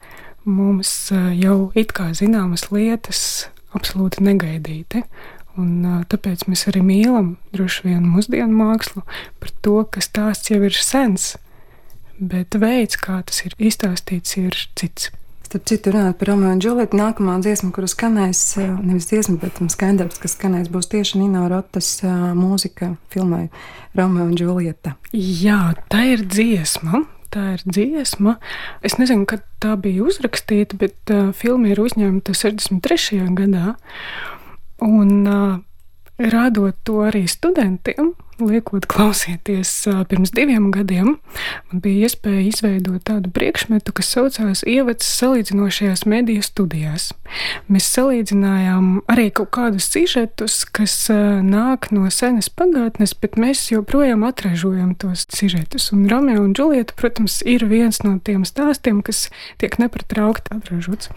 mums 0.44 1.11
jau 1.37 1.70
it 1.79 1.94
kā 1.96 2.11
zināmas 2.16 2.70
lietas 2.70 3.50
absolūti 3.76 4.24
negaidīti. 4.24 5.05
Un, 5.59 6.05
tāpēc 6.09 6.46
mēs 6.48 6.68
arī 6.70 6.81
mīlam 6.87 7.35
droši 7.55 7.88
vien 7.88 8.05
mūsdienu 8.07 8.55
mākslu 8.55 9.03
par 9.42 9.55
to, 9.64 9.81
ka 9.92 10.03
stāsts 10.05 10.53
jau 10.53 10.61
ir 10.64 10.76
sens, 10.76 11.35
bet 12.16 12.55
veids, 12.61 12.96
kā 13.00 13.18
tas 13.26 13.42
ir 13.44 13.57
izstāstīts, 13.59 14.37
ir 14.40 14.57
cits. 14.79 15.11
Starp 15.50 15.66
citu, 15.66 15.90
runājot 15.90 16.18
par 16.20 16.29
Romeo 16.31 16.53
un 16.55 16.61
Džulietu, 16.62 16.94
nākamā 16.94 17.35
dziesma, 17.42 17.72
kuras 17.74 17.96
skanēs, 17.96 18.44
nevis 18.87 19.09
dziesma, 19.11 19.35
bet 19.42 19.59
skaidrs, 19.74 20.20
kas 20.22 20.37
skanēs, 20.37 20.70
būs 20.70 20.87
tieši 20.92 21.18
Nino 21.18 21.48
Rotas 21.50 21.96
mūzika 22.38 22.92
filmai 23.11 23.48
Romeo 23.98 24.29
un 24.29 24.37
Džulieta. 24.38 24.94
Jā, 25.11 25.72
tā 25.90 26.05
ir 26.12 26.22
dziesma, 26.22 27.03
tā 27.35 27.55
ir 27.57 27.64
dziesma. 27.66 28.37
Es 28.87 28.99
nezinu, 29.01 29.27
kad 29.31 29.45
tā 29.62 29.77
bija 29.81 30.05
uzrakstīta, 30.09 30.79
bet 30.81 31.14
uh, 31.14 31.31
filma 31.37 31.73
ir 31.73 31.83
uzņemta 31.83 32.35
63. 32.37 33.25
gadā. 33.38 33.75
Un, 34.85 35.11
uh, 35.29 35.59
rādot 36.20 36.76
to 36.85 37.00
arī 37.09 37.24
studentiem, 37.30 38.14
liekot 38.40 38.87
klausīties 38.88 39.70
pirms 40.09 40.33
diviem 40.33 40.70
gadiem, 40.72 41.14
man 41.70 41.83
bija 41.85 42.09
iespēja 42.09 42.42
izveidot 42.48 43.02
tādu 43.09 43.30
priekšmetu, 43.35 43.92
kas 43.96 44.11
saucās 44.14 44.62
Ievads 44.68 45.09
salīdzinošajās 45.18 46.06
mediju 46.09 46.44
studijās. 46.44 47.11
Mēs 47.68 47.88
salīdzinājām 47.94 48.90
arī 49.12 49.28
kaut 49.37 49.52
kādus 49.56 49.90
sižetus, 49.92 50.62
kas 50.64 50.96
nāk 51.11 51.90
no 51.94 52.09
senas 52.14 52.50
pagātnes, 52.52 53.14
bet 53.20 53.38
mēs 53.40 53.66
joprojām 53.72 54.24
atražojam 54.28 54.94
tos 55.00 55.26
sižetus. 55.33 55.90
Un 55.96 56.09
Romeo 56.11 56.44
un 56.44 56.54
Džulieta, 56.56 56.96
protams, 56.96 57.40
ir 57.44 57.66
viens 57.70 58.02
no 58.06 58.16
tiem 58.24 58.46
stāstiem, 58.48 59.04
kas 59.04 59.28
tiek 59.61 59.76
nepatraukti 59.80 60.56
atražots. 60.56 61.12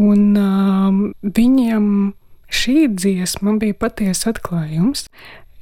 Un 0.00 0.32
um, 0.40 1.00
viņiem 1.20 2.12
šī 2.52 2.86
dziesma 2.92 3.56
bija 3.60 3.76
patiesa 3.80 4.32
atklājums 4.32 5.06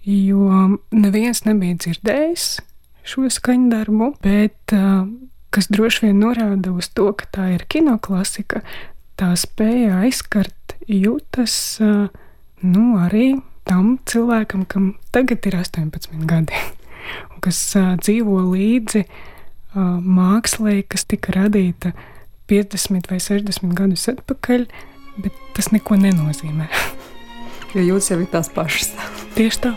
jo 0.05 0.79
neviens 0.91 1.45
nebija 1.45 1.77
dzirdējis 1.81 2.47
šo 3.11 3.29
skaņdarbu, 3.33 4.15
bet 4.25 4.75
kas 5.51 5.69
droši 5.73 6.07
vien 6.07 6.21
norāda 6.23 6.73
uz 6.73 6.91
to, 6.95 7.11
ka 7.17 7.27
tā 7.35 7.49
ir 7.57 7.65
kinoklasika, 7.71 8.63
tā 9.19 9.33
spēja 9.39 10.03
aizskart 10.05 10.77
jūtas 10.87 11.55
nu, 11.81 12.85
arī 13.01 13.41
tam 13.69 13.97
cilvēkam, 14.09 14.65
kam 14.69 14.95
tagad 15.15 15.47
ir 15.49 15.59
18 15.61 16.25
gadi, 16.29 16.63
un 17.33 17.43
kas 17.45 17.61
dzīvo 17.75 18.41
līdzi 18.53 19.05
mākslē, 19.75 20.81
kas 20.91 21.07
tika 21.09 21.35
radīta 21.37 21.95
50 22.51 23.11
vai 23.11 23.21
60 23.23 23.77
gadus 23.79 24.09
atpakaļ, 24.11 24.67
bet 25.25 25.37
tas 25.57 25.71
neko 25.75 25.99
nenozīmē. 26.01 26.71
jo 27.75 27.87
jūtas 27.93 28.11
jau 28.13 28.21
ir 28.23 28.33
tās 28.33 28.51
pašas. 28.55 28.93
Tieši 29.37 29.65
tā. 29.67 29.77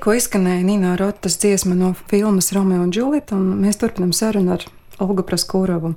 Tikko 0.00 0.14
izskanēja 0.16 0.62
Nīna 0.64 0.94
Rotas 0.96 1.34
dziesma 1.42 1.74
no 1.76 1.90
filmas 2.08 2.46
Romeo 2.56 2.80
un 2.80 2.88
Džulita, 2.88 3.36
un 3.36 3.58
mēs 3.60 3.76
turpinām 3.76 4.14
sarunu 4.16 4.54
ar 4.54 4.62
Olgu 4.96 5.20
Praskūrovu. 5.28 5.90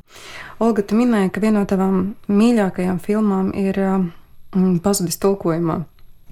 Olga, 0.60 0.84
tu 0.84 0.98
minēji, 1.00 1.30
ka 1.32 1.40
viena 1.40 1.62
no 1.62 1.70
tavām 1.72 2.02
mīļākajām 2.28 2.98
filmām 3.00 3.54
ir 3.56 3.78
mm, 3.80 4.82
Pazudis 4.84 5.16
tulkojumā. 5.24 5.78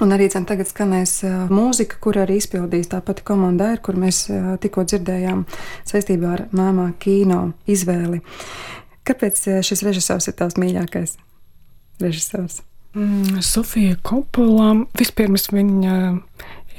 Un 0.03 0.12
arī 0.12 0.27
cen, 0.34 0.43
tagad 0.49 0.67
skanēs 0.67 1.13
mūzika, 1.47 2.01
kur 2.03 2.19
arī 2.19 2.41
izpildīs 2.41 2.91
tā 2.91 2.99
pati 3.07 3.23
komanda, 3.23 3.69
ir, 3.71 3.79
kur 3.79 3.95
mēs 3.95 4.25
tikko 4.65 4.84
dzirdējām 4.91 5.45
saistībā 5.93 6.34
ar 6.34 6.43
māmā 6.51 6.89
kino 6.99 7.53
izvēli. 7.71 8.19
Kāpēc 9.07 9.45
šis 9.63 9.86
režisors 9.88 10.27
ir 10.27 10.36
tavs 10.43 10.60
mīļākais 10.60 11.15
režisors? 12.03 12.60
Mm, 12.99 13.39
Sofija 13.39 13.95
Kopula. 14.03 14.73
Vispirms 14.99 15.47
viņa 15.55 15.93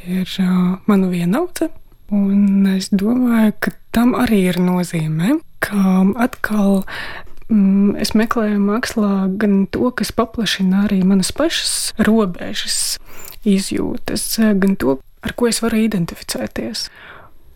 ir 0.07 0.29
mana 0.87 1.11
vienaudze. 1.13 1.71
Un 2.13 2.67
es 2.69 2.91
domāju, 2.93 3.55
ka 3.65 3.73
tam 3.95 4.13
arī 4.19 4.43
ir 4.51 4.59
nozīme, 4.61 5.39
ka 5.65 6.03
atkal 6.21 6.83
mm, 7.49 7.95
es 8.03 8.13
meklēju 8.19 8.59
mākslā 8.61 9.13
gan 9.41 9.63
to, 9.73 9.89
kas 9.97 10.13
paplašina 10.13 10.85
arī 10.87 11.01
manas 11.09 11.33
pašas 11.33 11.95
robežas, 11.97 12.99
izjūtas, 13.49 14.27
gan 14.61 14.77
to, 14.77 14.99
ar 15.25 15.35
ko 15.39 15.49
es 15.49 15.63
varu 15.65 15.81
identificēties. 15.87 16.91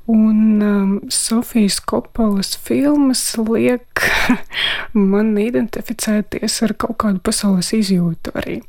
Un 0.06 0.62
um, 0.62 0.90
Sofijas 1.10 1.80
Kopalas 1.80 2.54
filmas 2.62 3.24
liek 3.42 4.04
man 5.12 5.34
identificēties 5.42 6.60
ar 6.62 6.76
kaut 6.78 7.00
kādu 7.02 7.18
pasaules 7.26 7.72
izjūtu 7.74 8.34
arī. 8.38 8.60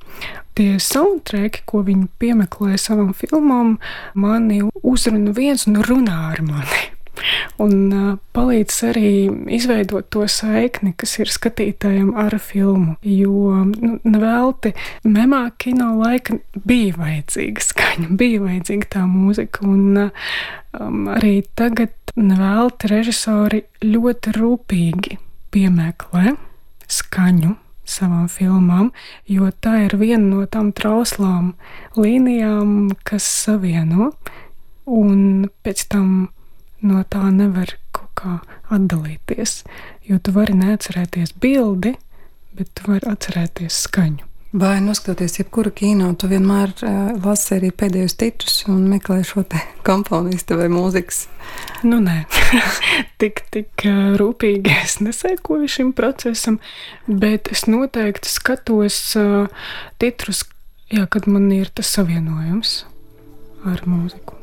Tie 0.57 0.79
soundtracki, 0.81 1.61
ko 1.69 1.83
viņi 1.85 2.09
piemeklē 2.17 2.79
savam 2.81 3.13
filmām, 3.13 3.75
mani 4.17 4.63
uzrunā 4.81 5.35
viens 5.37 5.67
un 5.69 5.77
runā 5.85 6.17
ar 6.31 6.41
mani. 6.41 6.96
Un 7.63 8.17
palīdz 8.35 8.77
arī 8.89 9.11
izveidot 9.57 10.09
to 10.13 10.25
saikni, 10.29 10.93
kas 10.97 11.17
ir 11.21 11.31
skatītājiem 11.33 12.13
ar 12.19 12.37
filmu. 12.41 12.97
Jo 13.01 13.63
nu, 13.67 13.97
nevelti 14.05 14.73
memā 15.07 15.47
kino 15.61 15.93
laika 16.01 16.37
bija 16.67 16.97
vajadzīga 16.99 17.67
skaņa, 17.69 18.09
bija 18.21 18.43
vajadzīga 18.45 18.91
tā 18.97 19.05
mūzika. 19.09 19.65
Un 19.67 20.01
um, 20.07 21.07
arī 21.13 21.39
tagad 21.57 21.95
nevelti 22.17 22.91
režisori 22.91 23.63
ļoti 23.85 24.35
rūpīgi 24.37 25.21
piemeklē 25.53 26.35
skaņu 26.87 27.55
savām 27.87 28.27
filmām, 28.31 28.91
jo 29.31 29.49
tā 29.63 29.85
ir 29.85 29.95
viena 29.99 30.25
no 30.25 30.45
tām 30.51 30.73
trauslām 30.75 31.53
līnijām, 31.95 32.91
kas 33.07 33.25
savieno, 33.45 34.11
un 34.87 35.47
pēc 35.63 35.87
tam 35.91 36.09
no 36.85 37.03
tā 37.09 37.27
nevar 37.33 37.75
kaut 37.95 38.11
kā 38.17 38.37
atdalīties. 38.73 39.61
Jo 40.07 40.21
tu 40.23 40.33
vari 40.35 40.55
neatcerēties 40.57 41.35
bildi, 41.41 41.95
bet 42.57 42.73
tu 42.77 42.91
vari 42.91 43.09
atcerēties 43.11 43.83
skaņu. 43.87 44.27
Vai 44.57 44.77
noskatoties 44.81 45.41
jebkuru 45.41 45.73
kino, 45.75 46.07
tu 46.15 46.29
vienmēr 46.31 46.71
uh, 46.79 47.09
lasi 47.19 47.57
arī 47.57 47.67
pēdējos 47.75 48.15
titrus 48.17 48.61
un 48.71 48.85
meklē 48.87 49.19
šo 49.27 49.43
te 49.43 49.59
komponistu 49.87 50.55
vai 50.57 50.69
mūzikas? 50.71 51.25
Nu, 51.83 51.99
nē, 52.03 52.21
tik, 53.21 53.43
tik 53.51 53.83
uh, 53.85 54.15
rūpīgi 54.17 54.71
es 54.85 54.97
nesekoju 55.03 55.67
šim 55.75 55.91
procesam, 55.97 56.61
bet 57.05 57.51
es 57.51 57.65
noteikti 57.67 58.31
skatos 58.31 59.01
uh, 59.19 59.51
titrus, 59.99 60.45
jā, 60.95 61.03
kad 61.11 61.27
man 61.27 61.51
ir 61.51 61.67
tas 61.75 61.91
savienojums 61.99 62.79
ar 63.67 63.83
mūziku. 63.83 64.36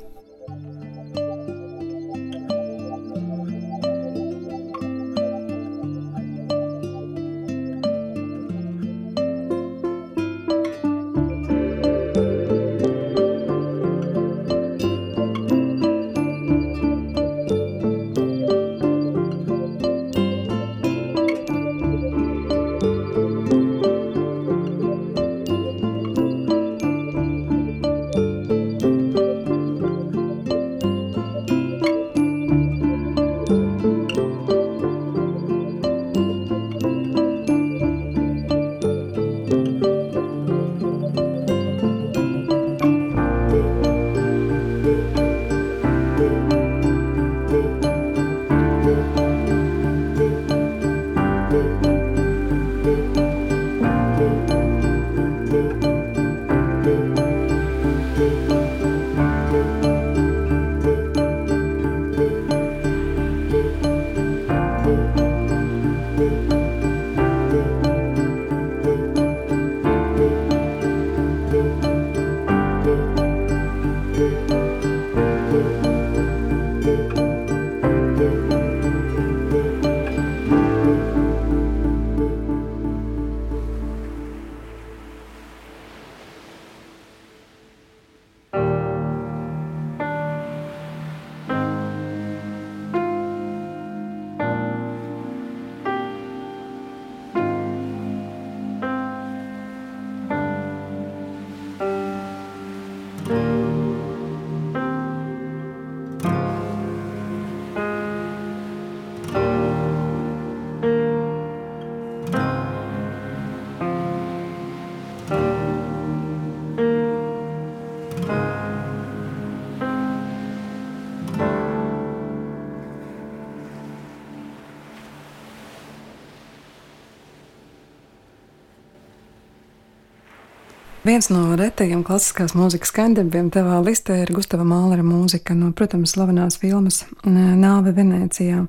Viens 131.04 131.26
no 131.28 131.50
retajiem 131.60 132.00
klasiskās 132.00 132.54
mūzikas 132.56 132.88
skandarbiem 132.88 133.50
tavā 133.52 133.76
listē 133.84 134.22
ir 134.22 134.30
Gustava 134.32 134.64
Mālera 134.64 135.04
mūzika 135.04 135.52
no, 135.52 135.66
protams, 135.76 136.14
slavenās 136.14 136.56
filmas 136.62 137.02
Nāve 137.28 137.92
Venecijā. 137.92 138.62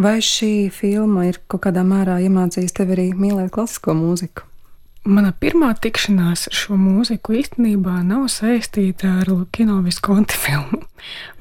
Vai 0.00 0.14
šī 0.24 0.70
filma 0.72 1.26
ir 1.28 1.36
kaut 1.52 1.66
kādā 1.66 1.82
mērā 1.84 2.16
iemācījusi 2.24 2.78
tev 2.78 2.94
arī 2.94 3.10
mīlēt 3.12 3.52
klasisko 3.52 3.92
mūziku? 3.92 4.46
Mana 5.04 5.34
pirmā 5.36 5.74
tikšanās 5.76 6.46
ar 6.48 6.56
šo 6.56 6.80
mūziku 6.80 7.36
īstenībā 7.42 7.98
nav 8.08 8.30
saistīta 8.32 9.18
ar 9.20 9.28
kino 9.52 9.82
viskonti 9.84 10.40
filmu. 10.40 10.80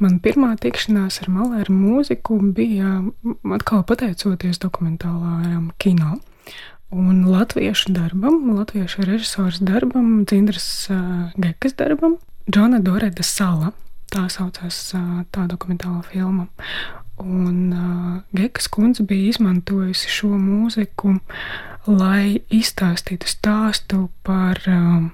Mana 0.04 0.20
pirmā 0.20 0.58
tikšanās 0.60 1.22
ar 1.24 1.32
Malēru 1.32 1.78
mūziku 1.80 2.42
bija 2.56 2.98
atkal 3.56 3.88
pateicoties 3.88 4.60
dokumentālajam 4.60 5.72
kino. 5.80 6.18
Un 6.90 7.26
latviešu 7.30 7.92
darbam, 7.94 8.58
latviešu 8.58 9.02
režisors 9.06 9.60
darbam, 9.60 10.26
Dzindras 10.26 10.90
uh, 10.90 11.30
Gekas 11.38 11.76
darbam, 11.78 12.18
Džona 12.50 12.80
Doreda 12.82 13.24
Sala. 13.24 13.72
Tā 14.10 14.24
saucās 14.34 14.78
uh, 14.98 15.22
tā 15.30 15.46
dokumentāla 15.46 16.02
filma. 16.10 16.48
Un 17.22 17.58
uh, 17.70 18.16
Gekas 18.34 18.66
kundze 18.74 19.06
bija 19.06 19.30
izmantojusi 19.30 20.10
šo 20.10 20.32
mūziku, 20.42 21.20
lai 21.86 22.42
izstāstītu 22.50 23.30
stāstu 23.30 24.08
par 24.26 24.58
uh, 24.66 25.12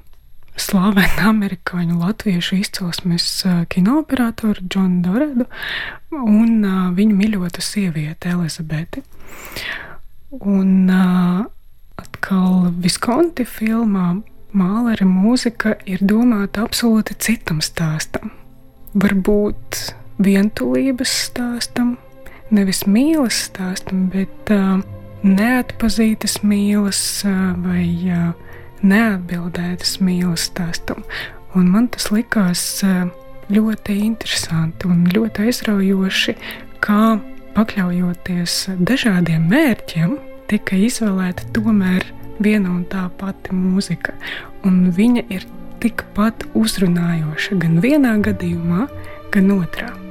slavenu 0.55 1.27
amerikāņu 1.27 1.97
latviešu 1.99 2.61
izcelsmes 2.61 3.27
kinooperatoru 3.67 4.63
Džonu 4.63 5.01
Doredu 5.03 5.49
un 6.15 6.63
viņa 6.95 7.17
mīļotu 7.19 7.59
sievieti 7.59 8.31
Elizabeti. 8.31 9.03
Un 10.39 10.71
uh, 10.87 11.43
atkal 12.01 12.71
Viskonti 12.81 13.45
filmā 13.47 14.21
Mālera 14.55 15.03
mūzika 15.03 15.75
ir 15.89 15.99
domāta 15.99 16.63
absolūti 16.63 17.17
citam 17.19 17.59
stāstam. 17.63 18.31
Varbūt 18.95 19.79
vientulības 20.23 21.11
stāstam, 21.25 21.97
nevis 22.55 22.85
mīlas 22.87 23.41
stāstam, 23.49 24.05
bet 24.13 24.53
uh, 24.55 24.79
neatpazītas 25.27 26.39
mīlas 26.47 27.01
uh, 27.27 27.51
vai 27.65 27.89
uh, 28.07 28.31
neatbildētas 28.79 29.97
mīlas 29.99 30.47
stāstam. 30.51 31.03
Un 31.55 31.67
man 31.73 31.89
tas 31.91 32.07
likās 32.15 32.63
uh, 32.87 33.09
ļoti 33.51 33.97
interesanti 34.05 34.87
un 34.87 35.03
ļoti 35.11 35.49
aizraujoši, 35.49 36.37
kā 36.85 37.17
pakļaujoties 37.55 38.55
dažādiem 38.79 39.51
mērķiem, 39.51 40.15
tika 40.51 40.77
izvēlēta 40.77 41.49
tomēr 41.55 42.05
viena 42.43 42.71
un 42.73 42.83
tā 42.91 43.07
pati 43.19 43.55
mūzika, 43.55 44.15
un 44.67 44.89
viņa 44.95 45.27
ir 45.33 45.45
tikpat 45.83 46.47
uzrunājoša 46.57 47.59
gan 47.61 47.79
vienā 47.83 48.17
gadījumā, 48.25 48.87
gan 49.33 49.53
otrā. 49.59 50.04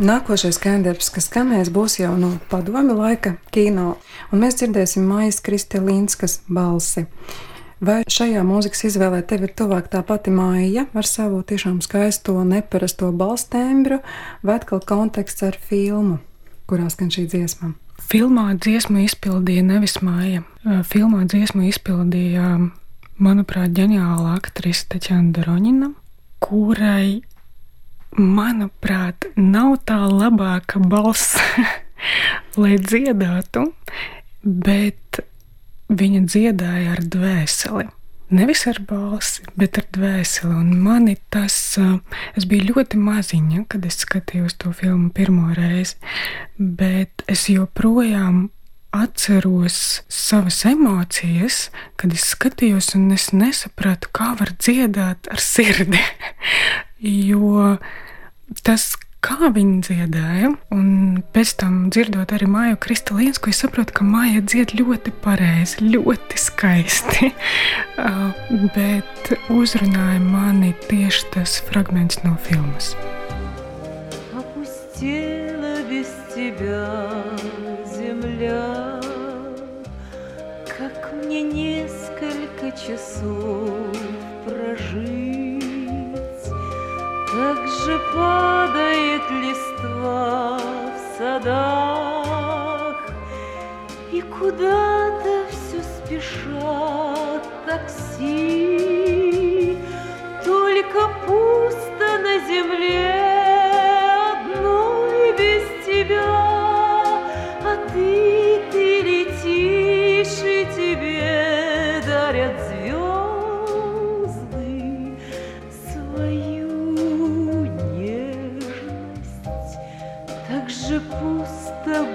Nākošais 0.00 0.56
skandarbs, 0.56 1.10
kas 1.12 1.26
skanēs, 1.28 1.68
būs 1.68 1.98
jau 1.98 2.14
no 2.16 2.30
padomi 2.48 2.94
laika 2.96 3.34
kino, 3.52 3.98
un 4.32 4.40
mēs 4.40 4.56
dzirdēsim 4.56 5.04
Maijas 5.04 5.42
Kristelīnskas 5.44 6.38
balsi. 6.48 7.04
Vai 7.84 7.98
šajā 8.08 8.40
mūzikas 8.48 8.86
izvēlē 8.88 9.20
tev 9.28 9.44
ir 9.44 9.52
tuvāk 9.60 9.90
tā 9.92 10.00
pati 10.08 10.32
māja 10.32 10.86
ar 10.96 11.04
savu 11.04 11.42
tiešām 11.44 11.82
skaisto, 11.84 12.38
neparasto 12.48 13.10
balstembru, 13.12 14.00
vai 14.40 14.56
atkal 14.56 14.80
konteksts 14.88 15.44
ar 15.44 15.60
filmu, 15.68 16.16
kurā 16.64 16.88
skan 16.88 17.12
šī 17.12 17.26
dziesma? 17.28 17.74
Filmā 18.00 18.54
dziesmu 18.56 19.04
izpildīja 19.04 19.68
nevis 19.68 20.00
māja. 20.00 20.46
Filmā 20.64 21.26
dziesmu 21.28 21.68
izpildīja, 21.68 22.54
manuprāt, 23.20 23.76
ģeniāla 23.76 24.38
aktrise 24.38 24.88
Teķana 24.94 25.36
Daroņina, 25.36 25.92
kurai, 26.40 27.20
manuprāt, 28.16 29.28
nav 29.36 29.78
tā 29.86 30.00
labāka 30.08 30.80
balss, 30.82 31.36
lai 32.60 32.76
dziedātu, 32.80 33.70
bet 34.42 35.22
viņa 35.90 36.26
dziedāja 36.26 36.94
ar 36.96 37.02
dvēseli. 37.04 37.88
Nevis 38.30 38.62
ar 38.70 38.78
balsi, 38.86 39.42
bet 39.58 39.80
ar 39.80 39.88
dvēseli. 39.90 40.52
Un 40.54 40.76
mani 40.84 41.16
tas, 41.34 41.54
es 42.38 42.46
biju 42.46 42.68
ļoti 42.68 43.00
maziņa, 43.02 43.64
kad 43.72 43.86
es 43.88 43.98
skatījos 44.04 44.54
to 44.62 44.70
filmu 44.70 45.10
pirmo 45.14 45.50
reizi, 45.56 45.98
bet 46.58 47.24
es 47.26 47.48
joprojām 47.50 48.44
atceros 48.95 50.01
savas 50.07 50.61
emocijas, 50.65 51.69
kad 51.99 52.13
es 52.15 52.29
skatījos, 52.31 52.93
un 52.95 53.09
es 53.15 53.31
nesapratu, 53.35 54.11
kā 54.15 54.31
var 54.39 54.53
dziedāt 54.55 55.27
ar 55.31 55.41
sirdi. 55.43 55.99
jo 57.29 57.75
tas, 58.63 58.93
kā 59.25 59.49
viņi 59.53 59.79
dziedāja. 59.87 60.51
Un 60.75 60.87
pēc 61.35 61.55
tam 61.61 61.77
dzirdot 61.93 62.33
arī 62.35 62.47
māju 62.51 62.79
kristālīnu, 62.85 63.39
ko 63.41 63.51
es 63.51 63.61
saprotu, 63.63 63.95
ka 63.97 64.07
māja 64.07 64.43
dzied 64.45 64.75
ļoti 64.79 65.13
pareizi, 65.25 65.89
ļoti 65.95 66.41
skaisti. 66.41 67.31
Uh, 67.95 68.31
bet 68.75 69.33
uzrunāja 69.53 70.21
mani 70.21 70.73
tieši 70.89 71.31
tas 71.35 71.59
fragments 71.69 72.21
no 72.25 72.35
filmas. 72.47 72.93
Опустела 74.35 75.81
без 75.89 76.11
тебя 76.35 76.83
часов 82.72 83.96
прожить. 84.44 85.64
Как 87.32 87.68
же 87.68 88.00
падает 88.14 89.22
листва 89.30 90.58
в 90.58 91.18
садах, 91.18 92.96
И 94.12 94.20
куда-то 94.22 95.46
все 95.50 95.82
спешат 95.82 97.44
такси, 97.66 99.08
Только 100.44 101.08
пусто 101.26 102.18
на 102.22 102.38
земле 102.46 103.29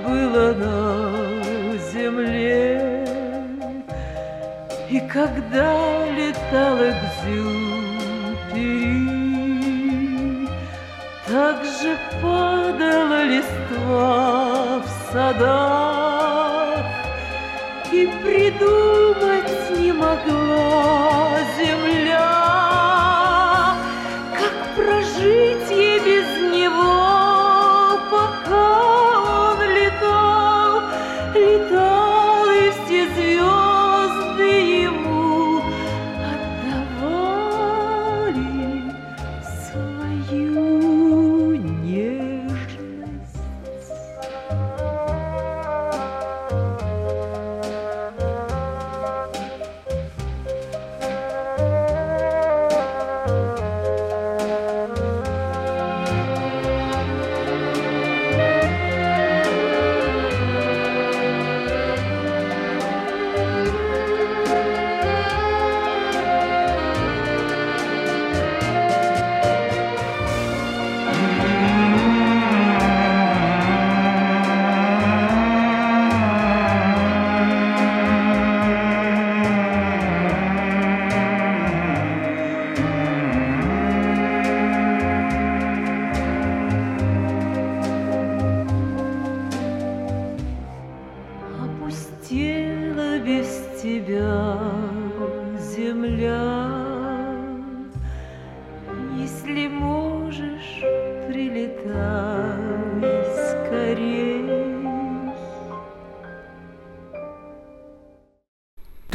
было 0.06 0.54
на 0.54 1.78
земле. 1.94 3.06
И 4.90 5.00
когда 5.00 6.06
летал 6.12 6.78
экзюпери, 6.78 7.76
так 11.28 11.64
же 11.66 11.98
падала 12.22 13.24
листва 13.24 14.80
в 14.80 14.88
садах, 15.12 16.86
И 17.92 18.08
придумать 18.24 19.52
не 19.80 19.92
могла 19.94 21.35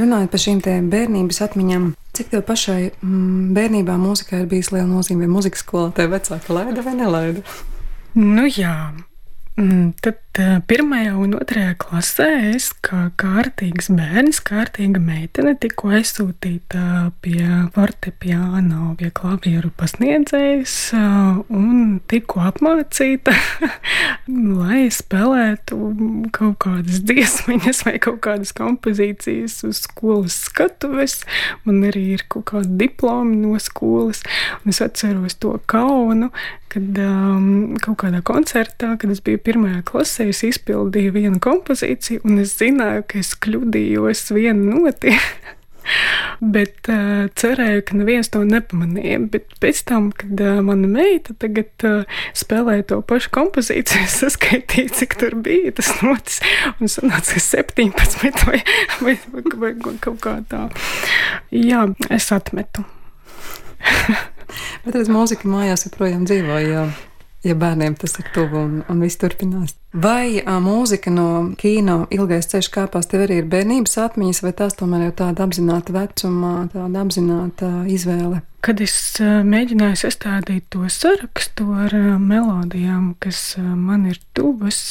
Runājot 0.01 0.32
par 0.32 0.42
šīm 0.44 0.62
bērnības 0.92 1.42
atmiņām, 1.46 1.90
cik 2.16 2.32
tev 2.32 2.46
pašai 2.48 2.80
mm, 2.88 3.53
bērnībā 3.57 3.98
mūzikā 4.01 4.42
ir 4.42 4.48
bijis 4.51 4.72
liela 4.72 4.88
nozīme? 4.88 5.28
Mūzikas 5.30 5.64
skolā 5.66 5.90
tev 5.96 6.14
vecāka 6.14 6.57
laida 6.57 6.84
vai 6.86 6.96
nelaida? 6.96 7.44
Nu 8.16 8.48
jā, 8.48 8.74
Mm, 9.61 9.92
tad 10.01 10.16
pirmajā 10.39 11.16
un 11.18 11.33
otrajā 11.35 11.72
klasē 11.81 12.28
es 12.53 12.68
kā 12.87 13.09
kārtīgs 13.18 13.89
bērns, 13.91 14.39
kārtīga 14.47 15.01
meitene, 15.03 15.57
tikko 15.59 15.91
aizsūtīta 15.99 17.11
pie 17.24 17.43
fortepiāna, 17.74 18.93
pie 19.01 19.11
klavieru 19.11 19.72
pasniedzējas 19.74 20.76
un 20.95 21.99
tikko 22.11 22.45
apmācīta, 22.47 23.35
lai 24.61 24.85
spēlētu 24.95 25.81
kaut 26.37 26.61
kādas 26.62 27.03
dziesmiņas 27.11 27.83
vai 27.89 27.97
kaut 27.99 28.22
kādas 28.22 28.55
kompozīcijas 28.55 29.64
uz 29.66 29.83
skolas 29.89 30.39
skatuves. 30.47 31.24
Man 31.66 31.83
arī 31.91 32.07
ir 32.14 32.26
kaut 32.31 32.53
kāda 32.53 32.70
diploma 32.85 33.35
no 33.35 33.59
skolas, 33.59 34.22
un 34.62 34.70
es 34.70 34.83
atceros 34.85 35.41
to 35.43 35.57
kaunu, 35.70 36.31
kad 36.70 36.98
um, 37.02 37.76
kaut 37.82 38.00
kādā 38.04 38.20
koncertā, 38.26 38.94
kad 39.00 39.12
es 39.12 39.22
biju 39.24 39.40
pirmajā 39.46 39.82
klasē, 39.88 40.28
es 40.30 40.42
izpildīju 40.46 41.14
vienu 41.16 41.40
kompozīciju, 41.42 42.22
un 42.26 42.42
es 42.44 42.56
zināju, 42.60 43.06
ka 43.10 43.18
es 43.22 43.34
kļūdījos 43.42 44.28
vienu 44.36 44.76
noti. 44.76 45.16
Bet 46.40 46.88
uh, 46.92 47.26
cerēju, 47.40 47.82
ka 47.88 47.96
neviens 47.98 48.30
to 48.32 48.42
nepamanīja. 48.46 49.18
Bet 49.32 49.56
pēc 49.62 49.82
tam, 49.88 50.10
kad 50.16 50.40
uh, 50.44 50.60
mana 50.64 50.88
meita 50.88 51.34
tagad 51.40 51.86
uh, 51.88 52.22
spēlēja 52.36 52.86
to 52.92 53.00
pašu 53.08 53.32
kompozīciju, 53.34 54.04
es 54.08 54.20
saskaitīju, 54.22 54.94
cik 55.00 55.18
tur 55.20 55.36
bija 55.42 55.74
tas 55.80 55.92
notis. 56.04 56.40
Un 56.78 56.92
sanāca, 56.92 57.36
ka 57.36 57.44
17 57.48 58.46
vai, 58.48 58.62
vai, 59.02 59.18
vai, 59.34 59.44
vai 59.64 59.74
kaut 60.04 60.22
kā 60.24 60.38
tā. 60.52 60.68
Jā, 61.50 61.88
es 62.12 62.30
atmetu. 62.36 62.86
Bet 64.84 64.96
redz, 64.96 65.11
mūzika 65.12 65.48
mājās 65.51 65.86
joprojām 65.86 66.26
dzīvo. 66.28 66.59
Jā. 66.64 66.84
ja 67.46 67.57
bērniem 67.57 67.96
tas 68.01 68.16
ir 68.20 68.28
tuvu 68.34 68.59
un, 68.61 68.74
un 68.90 69.03
viss 69.05 69.20
turpinās. 69.20 69.74
Vai 69.90 70.38
a, 70.38 70.59
mūzika 70.62 71.11
no 71.11 71.26
kino 71.59 72.05
ilgais 72.14 72.46
ceļš 72.53 72.68
kāpās 72.74 73.11
tev 73.11 73.24
arī 73.24 73.40
ir 73.40 73.51
bērnības 73.51 73.96
atmiņas, 74.05 74.42
vai 74.44 74.55
tās 74.61 74.78
tomēr 74.78 75.09
jau 75.09 75.16
tāda 75.24 75.48
apzināta 75.48 75.96
vecumā, 75.96 76.55
tāda 76.74 77.03
apzināta 77.03 77.72
izvēle? 77.90 78.44
Kad 78.61 78.82
es 78.84 78.94
mēģināju 79.20 80.03
sastādīt 80.03 80.66
to 80.70 80.84
sarakstu 80.92 81.70
ar 81.86 81.94
melodijām, 82.20 83.14
kas 83.18 83.55
man 83.59 84.05
ir 84.12 84.20
tuvas, 84.36 84.82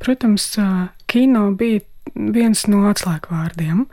protams, 0.00 0.54
kino 1.10 1.50
bija 1.58 1.84
viens 2.14 2.64
no 2.70 2.84
atslēgvārdiem, 2.90 3.84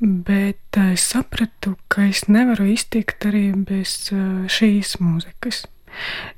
bet 0.00 0.80
es 0.80 1.06
sapratu, 1.12 1.76
ka 1.92 2.08
es 2.10 2.26
nevaru 2.28 2.70
iztikt 2.74 3.26
arī 3.30 3.50
bez 3.54 4.10
šīs 4.50 4.96
mūzikas. 5.02 5.64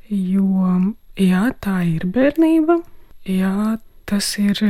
Jo, 0.09 0.79
jā, 1.21 1.47
tā 1.65 1.83
ir 1.89 2.07
bērnība, 2.09 2.81
jā, 3.29 3.79
tas 4.09 4.35
ir 4.41 4.61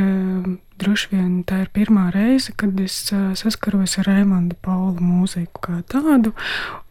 droši 0.79 1.09
vien 1.13 1.31
tā 1.47 1.63
ir 1.63 1.71
pirmā 1.73 2.09
reize, 2.13 2.53
kad 2.57 2.77
es 2.81 2.95
saskaros 3.39 3.97
ar 4.01 4.09
Raimonda 4.09 4.57
Paula 4.63 5.03
mūziku 5.03 5.63
kā 5.67 5.79
tādu, 5.89 6.33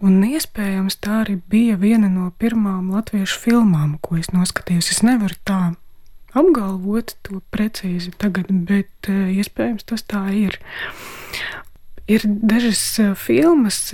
un 0.05 0.23
iespējams 0.27 0.99
tā 1.03 1.23
arī 1.25 1.39
bija 1.53 1.77
viena 1.81 2.11
no 2.13 2.31
pirmām 2.41 2.93
latviešu 2.95 3.41
filmām, 3.45 3.97
ko 4.01 4.19
es 4.21 4.33
noskatījos. 4.35 4.93
Es 4.95 5.03
nevaru 5.07 5.39
tā 5.49 5.61
apgalvot 6.39 7.17
to 7.27 7.43
precīzi 7.55 8.15
tagad, 8.21 8.51
bet 8.69 9.09
iespējams 9.09 9.87
tas 9.89 10.05
tā 10.09 10.25
ir. 10.37 10.59
Ir 12.11 12.25
dažas 12.27 12.83
filmas, 13.21 13.85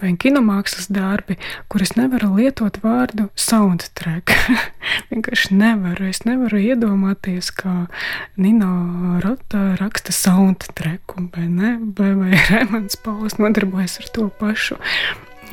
vai 0.00 0.12
kinomākslas 0.20 0.88
darbi, 0.92 1.36
kur 1.72 1.84
es 1.84 1.94
nevaru 1.96 2.34
lietot 2.36 2.78
vārdu 2.82 3.28
soundtrack. 3.38 4.32
Vienkārši 5.10 5.56
nevaru. 5.56 6.08
Es 6.10 6.22
nevaru 6.28 6.60
iedomāties, 6.60 7.50
kā 7.56 7.86
Nino 8.40 9.20
Rota 9.24 9.74
raksta 9.80 10.14
soundtracku, 10.14 11.28
vai 11.34 11.46
ne? 11.48 11.76
Vai, 11.98 12.12
vai 12.18 12.32
Rēmans 12.50 12.98
Pauls 13.04 13.38
nodarbojas 13.40 14.00
ar 14.02 14.10
to 14.16 14.28
pašu. 14.40 14.80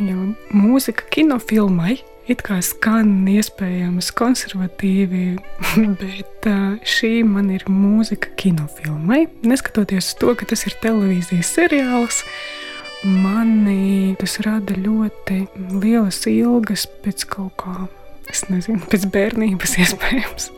Jo 0.01 0.33
mūzika 0.49 1.05
kinofilmai 1.13 1.99
it 2.31 2.43
kā 2.45 2.59
skan 2.63 3.27
iespējams 3.29 4.11
konservatīvi, 4.17 5.25
bet 6.01 6.49
šī 6.87 7.13
man 7.27 7.51
ir 7.53 7.67
mūzika 7.69 8.33
kinofilmai. 8.39 9.25
Neskatoties 9.47 10.13
to, 10.19 10.35
ka 10.39 10.47
tas 10.49 10.67
ir 10.69 10.77
televīzijas 10.83 11.55
seriāls, 11.57 12.23
Mani 13.03 14.15
tas 14.15 14.37
rada 14.45 14.77
ļoti 14.79 15.41
lielas 15.75 16.21
ilgas 16.31 16.85
pēc 17.03 17.25
kaut 17.27 17.57
kā, 17.59 17.75
es 18.31 18.45
nezinu, 18.47 18.79
pēc 18.87 19.09
bērnības 19.11 19.75
iespējams. 19.83 20.51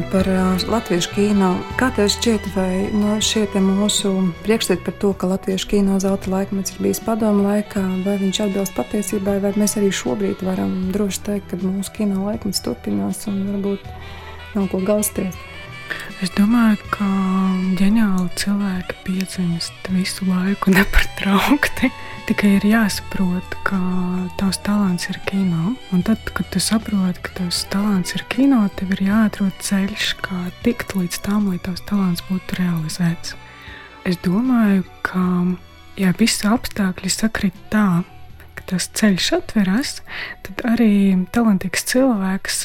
Runājot 0.00 0.12
par 0.12 0.28
uh, 0.32 0.62
latviešu 0.70 1.10
kino, 1.12 1.48
kā 1.76 1.90
tev 1.92 2.06
šķiet, 2.08 2.46
vai 2.54 2.88
no 2.88 3.16
nu, 3.16 3.20
šie 3.20 3.42
mūsu 3.60 4.32
priekšstati 4.46 4.84
par 4.86 4.94
to, 4.96 5.10
ka 5.12 5.28
latviešu 5.28 5.68
kino 5.68 5.98
zelta 6.00 6.30
laikmets 6.30 6.72
ir 6.72 6.78
bijis 6.80 7.00
padomu 7.04 7.44
laikā, 7.44 7.82
vai 8.06 8.16
viņš 8.16 8.40
atbilst 8.46 8.72
patiesībai, 8.78 9.36
vai 9.44 9.52
mēs 9.60 9.76
arī 9.76 9.90
šobrīd 9.92 10.40
varam 10.46 10.88
droši 10.94 11.20
teikt, 11.26 11.52
ka 11.52 11.60
mūsu 11.60 11.92
kino 11.98 12.24
laikmets 12.24 12.62
turpinās 12.64 13.26
un 13.28 13.42
varbūt 13.50 13.84
nav 14.54 14.70
ko 14.72 14.80
galsties? 14.80 15.36
Es 16.24 16.32
domāju, 16.32 16.80
ka 16.94 17.10
ģeniāli 17.76 18.30
cilvēki 18.40 19.02
piedzimst 19.04 19.92
visu 19.92 20.30
laiku 20.30 20.72
nepārtraukti. 20.78 21.92
Tikai 22.30 22.60
ir 22.60 22.62
jāsaprot, 22.62 23.54
ka 23.66 23.76
tavs 24.38 24.60
talants 24.62 25.08
ir 25.10 25.16
kino. 25.26 25.72
Un 25.90 26.02
tad, 26.06 26.28
kad 26.30 26.46
tu 26.54 26.60
saproti, 26.62 27.18
ka 27.26 27.32
tavs 27.40 27.64
talants 27.72 28.12
ir 28.14 28.22
kino, 28.30 28.60
tev 28.78 28.92
ir 28.94 29.00
jāatrod 29.08 29.56
ceļš, 29.58 30.12
kā 30.22 30.36
tikt 30.62 30.92
līdz 30.94 31.16
tam, 31.24 31.48
lai 31.50 31.58
tavs 31.58 31.82
talants 31.88 32.22
būtu 32.28 32.60
realizēts. 32.60 33.32
Es 34.06 34.14
domāju, 34.22 34.84
ka 35.02 35.24
ja 35.98 36.12
visi 36.20 36.46
apstākļi 36.46 37.10
sakrit 37.10 37.56
tā, 37.72 38.04
ka 38.54 38.66
tas 38.70 38.86
ceļš 39.00 39.26
atveras, 39.40 39.96
tad 40.46 40.62
arī 40.70 41.18
talantīgs 41.34 41.82
cilvēks 41.90 42.60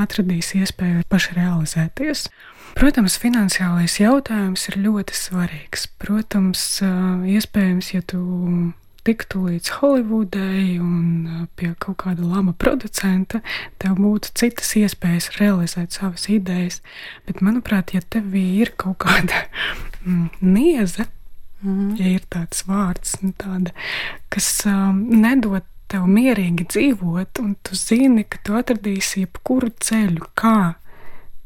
atradīs 0.00 0.54
iespēju 0.56 1.04
pašrealizēties. 1.12 2.24
Protams, 2.80 3.18
finansiālais 3.20 3.98
jautājums 4.00 4.64
ir 4.72 4.80
ļoti 4.88 5.18
svarīgs. 5.18 5.84
Protams, 6.00 6.64
iespējams, 6.80 7.92
ja 7.98 8.00
tu 8.00 8.24
tiktu 9.04 9.42
līdz 9.48 9.70
Holivudai 9.78 10.78
un 10.82 11.46
pie 11.58 11.72
kaut 11.82 11.98
kāda 12.04 12.24
laba 12.24 12.54
producenta, 12.56 13.42
tev 13.82 13.98
būtu 14.00 14.32
citas 14.38 14.72
iespējas 14.80 15.32
realizēt 15.38 15.96
savas 15.96 16.28
idejas. 16.32 16.80
Bet, 17.28 17.42
manuprāt, 17.44 17.94
ja 17.96 18.02
tev 18.02 18.34
ir 18.38 18.72
kaut 18.80 19.02
kāda 19.04 19.44
mm, 20.06 20.30
nieze, 20.40 21.08
mm. 21.62 21.94
ja 22.00 22.14
ir 22.16 22.24
tāds 22.32 22.64
vārds, 22.68 23.18
nu, 23.22 23.34
tāda, 23.40 23.74
kas 24.32 24.50
um, 24.70 25.04
nedod 25.22 25.66
tev 25.92 26.06
mierīgi 26.10 26.66
dzīvot, 26.72 27.42
un 27.44 27.54
tu 27.62 27.76
zini, 27.78 28.24
ka 28.24 28.40
tu 28.44 28.56
atradīsi 28.58 29.26
jebkuru 29.26 29.70
ceļu, 29.84 30.32
kā 30.38 30.74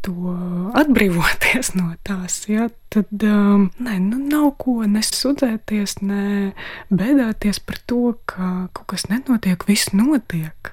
to 0.05 0.35
atbrīvoties 0.79 1.73
no 1.79 1.93
tās, 2.07 2.41
ja, 2.51 2.69
tad 2.93 3.25
um, 3.27 3.69
ne, 3.83 3.99
nu, 4.03 4.21
nav 4.31 4.51
ko 4.63 4.83
nesūdzēties, 4.89 5.99
ne 6.07 6.53
bēdāties 6.91 7.61
par 7.65 7.81
to, 7.91 8.15
ka 8.31 8.69
kaut 8.77 8.89
kas 8.95 9.09
nenotiek. 9.13 9.67
Viss 9.69 9.93
notiek. 9.97 10.73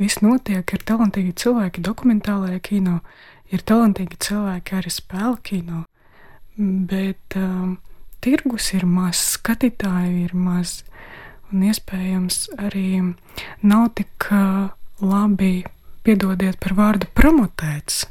Viss 0.00 0.20
notiek. 0.24 0.64
Ir 0.66 0.84
talantīgi 0.88 1.34
cilvēki 1.40 1.84
dokumentālajā 1.84 2.60
kino, 2.64 3.00
ir 3.52 3.64
talantīgi 3.66 4.18
cilvēki 4.28 4.80
arī 4.80 4.92
spēļu 4.92 5.36
kino. 5.46 5.84
Bet 6.56 7.36
um, 7.36 7.78
tirgus 8.24 8.72
ir 8.76 8.86
mazs, 8.88 9.36
skatītāju 9.36 10.26
ir 10.26 10.34
maz, 10.36 10.80
un 11.52 11.64
iespējams 11.68 12.42
arī 12.58 13.14
nav 13.62 13.88
tik 13.98 14.28
uh, 14.32 14.68
labi, 15.04 15.64
piedodiet 16.06 16.60
par 16.62 16.76
vārdu, 16.78 17.08
promotēts 17.16 18.04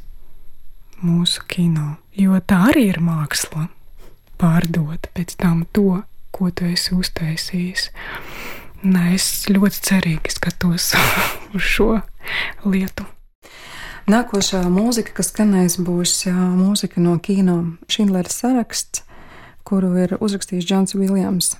mūsu 1.02 1.44
kino. 1.48 1.96
Jo 2.16 2.38
tā 2.40 2.70
arī 2.70 2.88
ir 2.92 3.00
māksla. 3.04 3.68
Pārdot 4.40 5.08
pēc 5.16 5.36
tam 5.40 5.64
to, 5.72 6.02
ko 6.32 6.50
tu 6.52 6.68
esi 6.68 6.94
uztaisījis. 6.96 7.90
Nē, 8.86 9.14
es 9.16 9.46
ļoti 9.48 9.82
cerīgi 9.88 10.34
skatos 10.36 10.92
uz 11.56 11.64
šo 11.64 11.90
lietu. 12.68 13.06
Nākošā 14.06 14.60
mūzika, 14.70 15.16
kas 15.16 15.32
skanēs, 15.32 15.80
būs 15.82 16.20
mūzika 16.30 17.02
no 17.02 17.16
kino 17.18 17.56
Schindlera 17.90 18.30
saraksts, 18.30 19.02
kuru 19.66 19.96
ir 20.04 20.14
uzrakstījis 20.20 20.68
Džons 20.68 20.94
Viljams. 20.94 21.56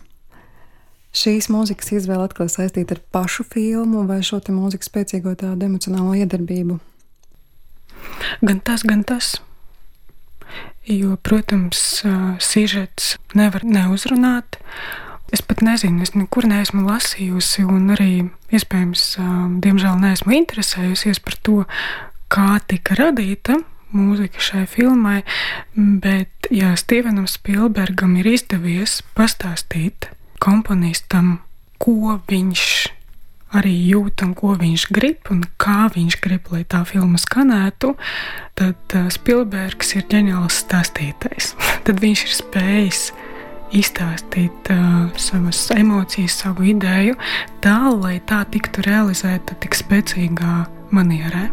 Šīs 1.16 1.48
mūzikas 1.50 1.90
izvēle 1.96 2.28
atkal 2.28 2.50
saistīta 2.52 2.94
ar 2.94 3.00
pašu 3.14 3.46
filmu 3.48 4.04
vai 4.06 4.20
šo 4.26 4.38
mūzikas 4.52 4.90
spēcīgo 4.90 5.32
tādu 5.40 5.66
emocionālo 5.66 6.12
iedarbību. 6.20 6.76
Gan 8.42 8.60
tas, 8.60 8.84
gan 8.86 9.04
tas. 9.06 9.36
Jo, 10.86 11.16
protams, 11.18 12.02
sižets 12.42 13.16
nevar 13.34 13.64
neuzrunāt. 13.66 14.60
Es 15.34 15.42
pat 15.42 15.64
nezinu, 15.66 16.04
es 16.06 16.14
nekur 16.14 16.46
neesmu 16.46 16.84
lasījusi, 16.86 17.64
un 17.66 17.90
arī, 17.96 18.10
iespējams, 18.54 19.16
diemžēl 19.64 19.96
neesmu 19.98 20.36
interesējusies 20.36 21.18
par 21.24 21.34
to, 21.42 21.64
kā 22.30 22.60
tika 22.70 22.94
radīta 22.98 23.58
mūzika 23.96 24.42
šai 24.42 24.62
filmai. 24.70 25.24
Bet, 25.74 26.50
ja 26.54 26.76
Stevenam 26.78 27.26
Spielbergam 27.30 28.14
ir 28.20 28.30
izdevies 28.36 29.00
pastāstīt 29.18 30.12
komponistam, 30.42 31.40
ko 31.82 32.20
viņš 32.30 32.62
arī 33.56 33.74
jūt 33.90 34.24
un 34.26 34.34
ko 34.38 34.54
viņš 34.60 34.86
grib 34.94 35.30
un 35.32 35.42
kā 35.62 35.86
viņš 35.94 36.18
grib, 36.24 36.50
lai 36.52 36.62
tā 36.68 36.82
filma 36.88 37.20
skanētu, 37.20 37.94
tad 38.58 38.96
uh, 38.96 39.08
Spilbergs 39.12 39.94
ir 39.96 40.06
ģeniāls 40.12 40.62
stāstītājs. 40.64 41.54
tad 41.86 42.02
viņš 42.04 42.24
ir 42.26 42.34
spējis 42.40 43.04
izstāstīt 43.76 44.72
uh, 44.72 45.06
savas 45.20 45.66
emocijas, 45.74 46.38
savu 46.44 46.68
ideju 46.70 47.18
tā, 47.64 47.78
lai 47.92 48.18
tā 48.28 48.44
tiktu 48.52 48.86
realizēta 48.86 49.58
tik 49.62 49.78
spēcīgā 49.78 50.58
manierē. 50.94 51.48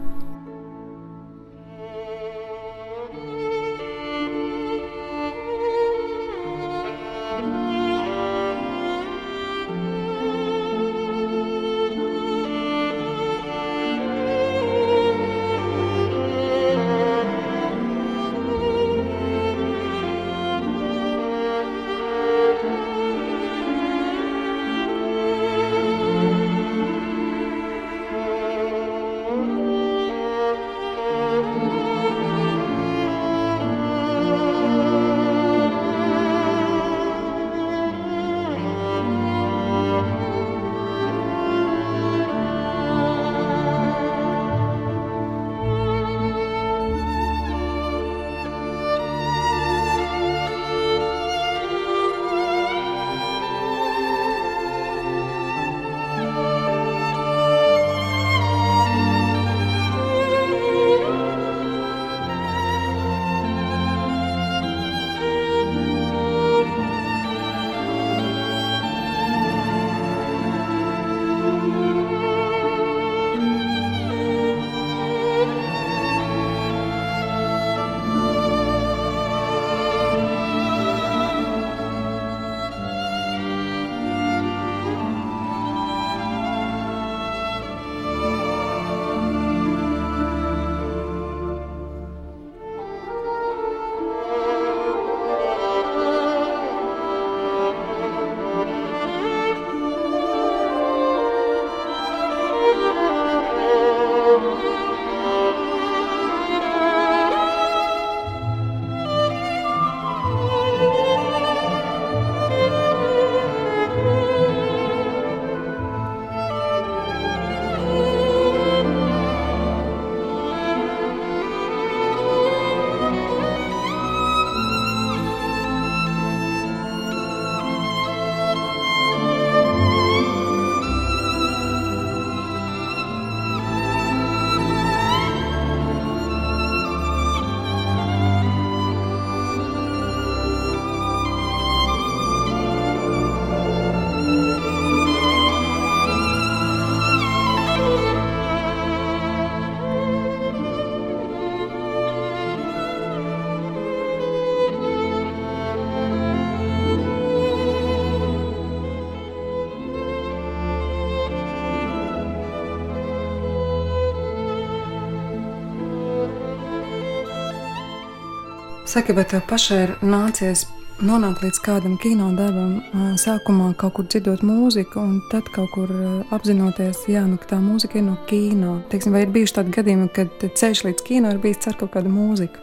Saki, 168.94 169.14
bet 169.18 169.32
tev 169.32 169.42
pašai 169.50 169.78
ir 169.88 169.92
nācies 170.06 170.68
nonākt 171.02 171.40
līdz 171.42 171.60
kādam 171.66 171.96
kino 171.98 172.28
darbam, 172.38 172.76
sākumā 173.18 173.72
kaut 173.82 173.96
kur 173.98 174.06
dzirdot 174.06 174.44
mūziku, 174.46 175.00
un 175.02 175.16
tad 175.32 175.48
kaut 175.56 175.72
kur 175.74 175.90
apzinoties, 176.36 177.00
jā, 177.10 177.24
nu, 177.26 177.40
ka 177.42 177.56
tā 177.56 177.58
mūzika 177.58 177.98
ir 177.98 178.04
no 178.06 178.14
kino. 178.30 178.76
Teiksim, 178.92 179.16
vai 179.16 179.24
ir 179.26 179.32
bijuši 179.34 179.56
tādi 179.56 179.74
gadījumi, 179.74 180.12
kad 180.14 180.46
ceļš 180.62 180.84
līdz 180.86 181.06
kino 181.08 181.32
ir 181.34 181.40
bijis 181.42 181.66
ar 181.72 181.80
kaut 181.80 181.90
kādu 181.96 182.12
mūziku? 182.14 182.62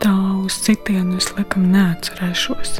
Tā 0.00 0.14
uz 0.40 0.56
citienu 0.64 1.18
es 1.20 1.28
laikam 1.36 1.68
neatcerēšos. 1.74 2.72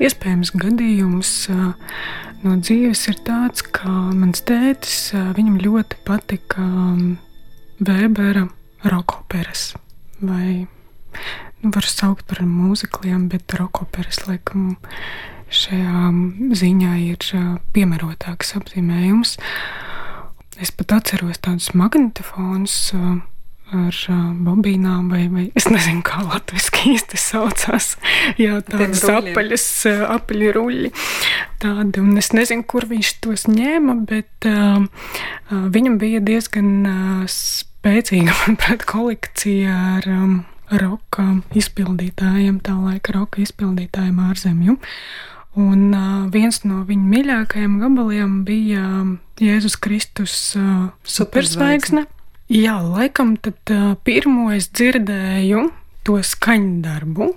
Iespējams, 0.00 0.54
gadījums 0.64 1.34
no 1.52 2.56
dzīves 2.62 3.04
ir 3.12 3.20
tāds, 3.28 3.66
ka 3.68 3.92
mans 4.14 4.40
tētis, 4.48 5.10
viņam 5.36 5.60
ļoti 5.60 6.00
patika 6.08 6.70
Vēbera 7.84 8.48
rokoperas 8.88 9.74
vai 10.24 10.64
nu, 11.62 11.72
var 11.74 11.88
saukt 11.88 12.26
par 12.30 12.42
mūzikliem, 12.46 13.28
bet 13.32 13.56
rokoperas 13.58 14.24
laikam 14.26 14.76
šajā 15.48 16.10
ziņā 16.60 16.92
ir 17.06 17.24
piemērotāks 17.74 18.54
apzīmējums. 18.58 19.38
Es 20.58 20.72
pat 20.74 20.96
atceros 20.98 21.38
tādus 21.44 21.70
magnetofonus 21.78 22.78
ar 23.68 23.96
bobīnām, 24.46 25.10
vai, 25.12 25.26
vai 25.28 25.44
es 25.58 25.66
nezinu, 25.68 26.00
kā 26.06 26.22
latviešu 26.24 26.92
īsti 26.94 27.20
saucās. 27.20 27.90
Jā, 28.42 28.60
tādas 28.66 29.04
apaļas, 29.12 29.66
apaļi 30.08 30.52
ruļļi. 30.56 30.92
Tādi, 31.62 32.02
un 32.02 32.20
es 32.20 32.32
nezinu, 32.36 32.64
kur 32.68 32.88
viņš 32.88 33.12
tos 33.24 33.46
ņēma, 33.50 33.98
bet 34.08 34.48
uh, 34.48 34.86
viņam 35.50 35.98
bija 36.00 36.22
diezgan 36.24 36.70
uh, 36.88 37.24
spēcīga, 37.28 38.34
manuprāt, 38.42 38.86
kolekcija 38.88 39.76
ar 39.98 40.08
um, 40.16 40.38
roka 40.70 41.24
izpildītājiem, 41.56 42.60
tā 42.64 42.76
laika 42.76 43.14
roka 43.16 43.42
izpildītājiem 43.44 44.20
ārzemju. 44.28 44.78
Un 45.58 45.88
uh, 45.96 46.28
viens 46.30 46.60
no 46.68 46.84
viņa 46.86 47.10
mīļākajiem 47.14 47.78
gabaliem 47.80 48.38
bija 48.46 48.84
Jēzus 49.42 49.78
Kristus 49.80 50.34
uh, 50.58 50.90
superzvaigzne. 51.08 52.06
Jā, 52.52 52.78
laikam 52.84 53.36
tad 53.42 53.72
uh, 53.74 53.92
pirmo 54.06 54.52
es 54.54 54.70
dzirdēju 54.70 55.68
to 56.06 56.18
skaņu 56.24 56.80
darbu, 56.84 57.32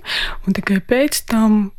un 0.46 0.56
tikai 0.56 0.80
pēc 0.80 1.24
tam 1.28 1.70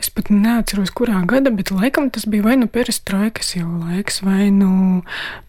Es 0.00 0.08
pat 0.08 0.30
neatceros, 0.32 0.88
kurā 0.96 1.18
gada, 1.28 1.50
bet 1.52 1.68
laikam 1.74 2.06
tas 2.08 2.24
bija 2.24 2.46
vai 2.46 2.54
nu 2.56 2.70
perestroikas 2.72 3.52
jau 3.52 3.68
laiks, 3.82 4.22
vai 4.24 4.48
nu 4.48 5.02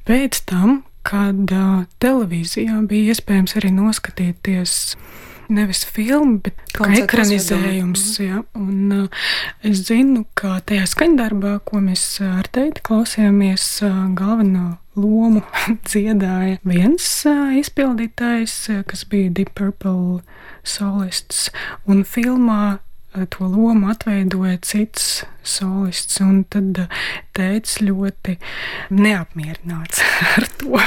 pēc 0.03 0.41
tam, 0.49 0.82
kad 1.07 1.53
uh, 1.55 1.86
televīzijā 2.03 2.82
bija 2.89 3.14
iespējams 3.14 3.55
arī 3.62 3.72
noskatīties 3.78 4.74
nevis 5.52 5.84
filmu, 5.88 6.39
bet 6.45 6.58
kā 6.76 6.89
ekranizējums. 7.02 8.06
Ja? 8.24 8.41
Un, 8.58 8.91
uh, 8.95 9.26
es 9.68 9.84
zinu, 9.88 10.26
ka 10.38 10.60
tajā 10.68 10.88
skaņdarbā, 10.89 11.58
ko 11.68 11.82
mēs 11.84 12.06
ar 12.26 12.49
teiti 12.54 12.84
klausījāmies, 12.88 13.66
uh, 13.88 14.06
galveno 14.18 14.78
lomu 14.99 15.43
dziedāja 15.89 16.60
viens 16.68 17.10
uh, 17.30 17.52
izpildītājs, 17.60 18.56
kas 18.89 19.04
bija 19.12 19.34
Deep 19.41 19.54
Purple 19.60 20.22
solists. 20.64 21.49
Un 21.89 22.06
filmā 22.08 22.80
to 23.12 23.43
lomu 23.43 23.89
atveidoja 23.91 24.58
cits 24.64 25.24
solists, 25.43 26.22
un 26.24 26.43
tad 26.47 26.86
tēvs 27.36 27.82
ļoti 27.84 28.38
neapmierināts 28.95 30.04
ar 30.36 30.52
to. 30.62 30.84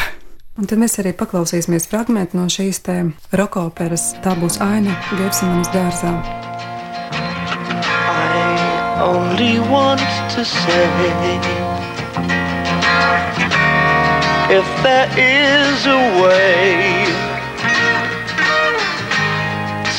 Un 0.55 0.69
tad 0.71 0.79
mēs 0.79 0.93
arī 1.03 1.11
paklausīsimies 1.19 1.89
fragment 1.91 2.35
no 2.39 2.45
šīs 2.47 2.79
te 2.87 2.95
roka 3.35 3.65
operas. 3.67 4.13
Tā 4.23 4.37
būs 4.39 4.61
aina 4.63 4.95
Gepsimanas 5.19 5.67
dārzā. 5.75 6.13
Only 9.03 9.59
want 9.67 10.05
to 10.31 10.45
say 10.45 10.87
If 14.55 14.69
there 14.87 15.11
is 15.19 15.87
a 15.91 16.03
way 16.23 17.11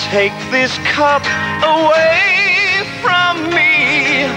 Take 0.07 0.37
this 0.55 0.71
cup 0.95 1.25
away 1.59 2.87
from 3.03 3.43
me 3.51 4.31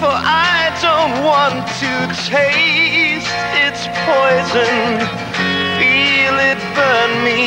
For 0.00 0.16
I 0.16 0.72
don't 0.80 1.22
want 1.22 1.68
to 1.84 1.92
taste 2.32 3.28
its 3.60 3.84
poison 4.08 5.31
feel 5.92 6.36
it 6.52 6.60
burn 6.76 7.12
me. 7.28 7.42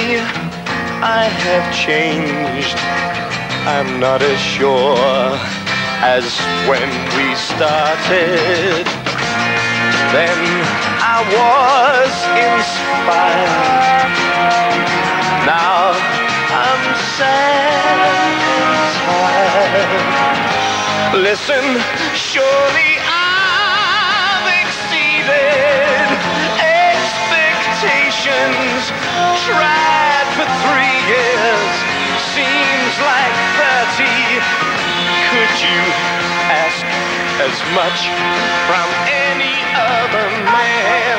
I 1.01 1.23
have 1.45 1.65
changed. 1.85 2.77
I'm 3.73 3.99
not 3.99 4.21
as 4.21 4.39
sure 4.39 5.29
as 6.17 6.25
when 6.69 6.89
we 7.17 7.27
started. 7.49 8.85
Then 10.15 10.39
I 11.15 11.17
was 11.37 12.13
inspired. 12.53 14.13
Now 15.49 15.81
I'm 16.65 16.85
sad. 17.17 18.25
Listen, 21.29 21.65
surely 22.13 22.91
expectations. 28.36 28.91
Tried 29.45 30.27
for 30.36 30.47
three 30.65 30.99
years, 31.07 31.73
seems 32.33 32.93
like 32.99 33.36
30. 33.55 34.09
Could 35.31 35.55
you 35.61 35.81
ask 36.51 36.86
as 37.43 37.55
much 37.75 38.09
from 38.67 38.88
any 39.07 39.55
other 39.75 40.27
man? 40.51 41.17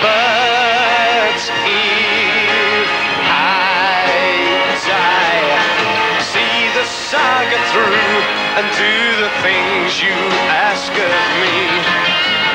But 0.00 1.40
if 1.66 2.88
I 3.28 4.76
die, 4.86 6.20
see 6.20 6.68
the 6.78 6.84
saga 6.84 7.58
through 7.72 8.46
and 8.56 8.66
do 8.76 8.96
the 9.24 9.30
things 9.42 10.00
you 10.02 10.16
ask 10.48 10.92
of 10.92 11.16
me. 11.42 11.56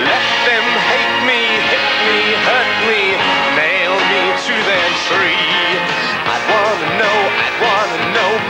Let 0.01 0.25
them 0.49 0.65
hate 0.89 1.19
me, 1.29 1.50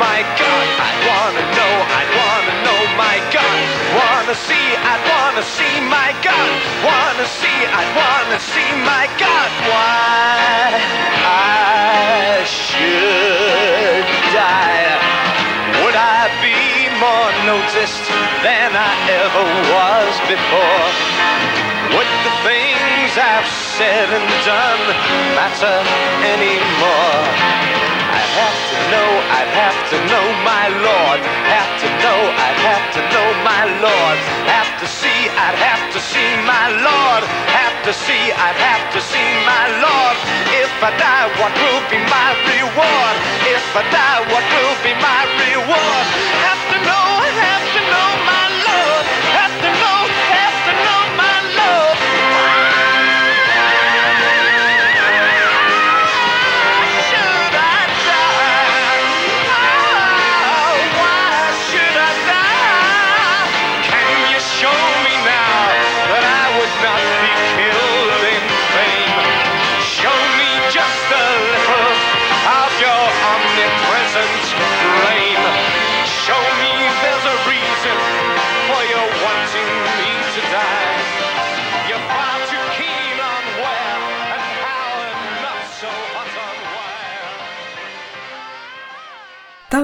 my 0.01 0.19
God. 0.41 0.65
I'd 0.87 0.99
wanna 1.05 1.43
know, 1.57 1.73
I'd 1.99 2.11
wanna 2.17 2.53
know, 2.65 2.81
my 2.97 3.17
God. 3.29 3.59
Wanna 3.93 4.35
see, 4.47 4.67
I'd 4.91 5.03
wanna 5.13 5.43
see, 5.45 5.75
my 5.85 6.09
God. 6.25 6.49
Wanna 6.81 7.25
see, 7.39 7.59
I'd 7.79 7.91
wanna 8.01 8.39
see, 8.51 8.71
my 8.81 9.05
God. 9.21 9.49
Why 9.69 10.81
I 11.21 12.41
should 12.49 14.05
die. 14.33 14.89
Would 15.81 15.97
I 16.17 16.21
be 16.41 16.89
more 16.97 17.31
noticed 17.45 18.05
than 18.41 18.69
I 18.73 18.93
ever 19.21 19.45
was 19.75 20.11
before? 20.33 20.87
Would 21.93 22.11
the 22.25 22.35
things 22.47 23.11
I've 23.17 23.49
said 23.77 24.07
and 24.17 24.27
done 24.49 24.83
matter 25.37 25.77
anymore? 26.33 27.80
Have 28.31 28.59
to 28.71 28.77
know, 28.87 29.09
I'd 29.27 29.51
have 29.51 29.79
to 29.91 29.97
know 30.07 30.25
my 30.47 30.65
Lord. 30.71 31.19
Have 31.51 31.73
to 31.83 31.87
know, 31.99 32.19
I'd 32.31 32.61
have 32.63 32.85
to 32.95 33.01
know 33.11 33.27
my 33.43 33.63
Lord. 33.83 34.17
Have 34.47 34.71
to 34.79 34.87
see, 34.87 35.27
I'd 35.35 35.59
have 35.59 35.83
to 35.91 35.99
see 35.99 36.31
my 36.47 36.71
Lord. 36.79 37.27
Have 37.51 37.75
to 37.83 37.91
see, 37.91 38.31
I'd 38.31 38.55
have 38.55 38.85
to 38.95 38.99
see 39.03 39.29
my 39.43 39.65
Lord. 39.83 40.15
If 40.63 40.71
I 40.79 40.95
die, 40.95 41.27
what 41.43 41.51
will 41.59 41.83
be 41.91 41.99
my 42.07 42.31
reward? 42.47 43.15
If 43.51 43.67
I 43.75 43.83
die, 43.91 44.21
what 44.31 44.45
will 44.47 44.77
be 44.79 44.95
my 44.95 45.21
reward? 45.35 46.05
Have 46.47 46.63
to 46.71 46.77
know, 46.87 47.11
have 47.35 47.67
to 47.75 47.80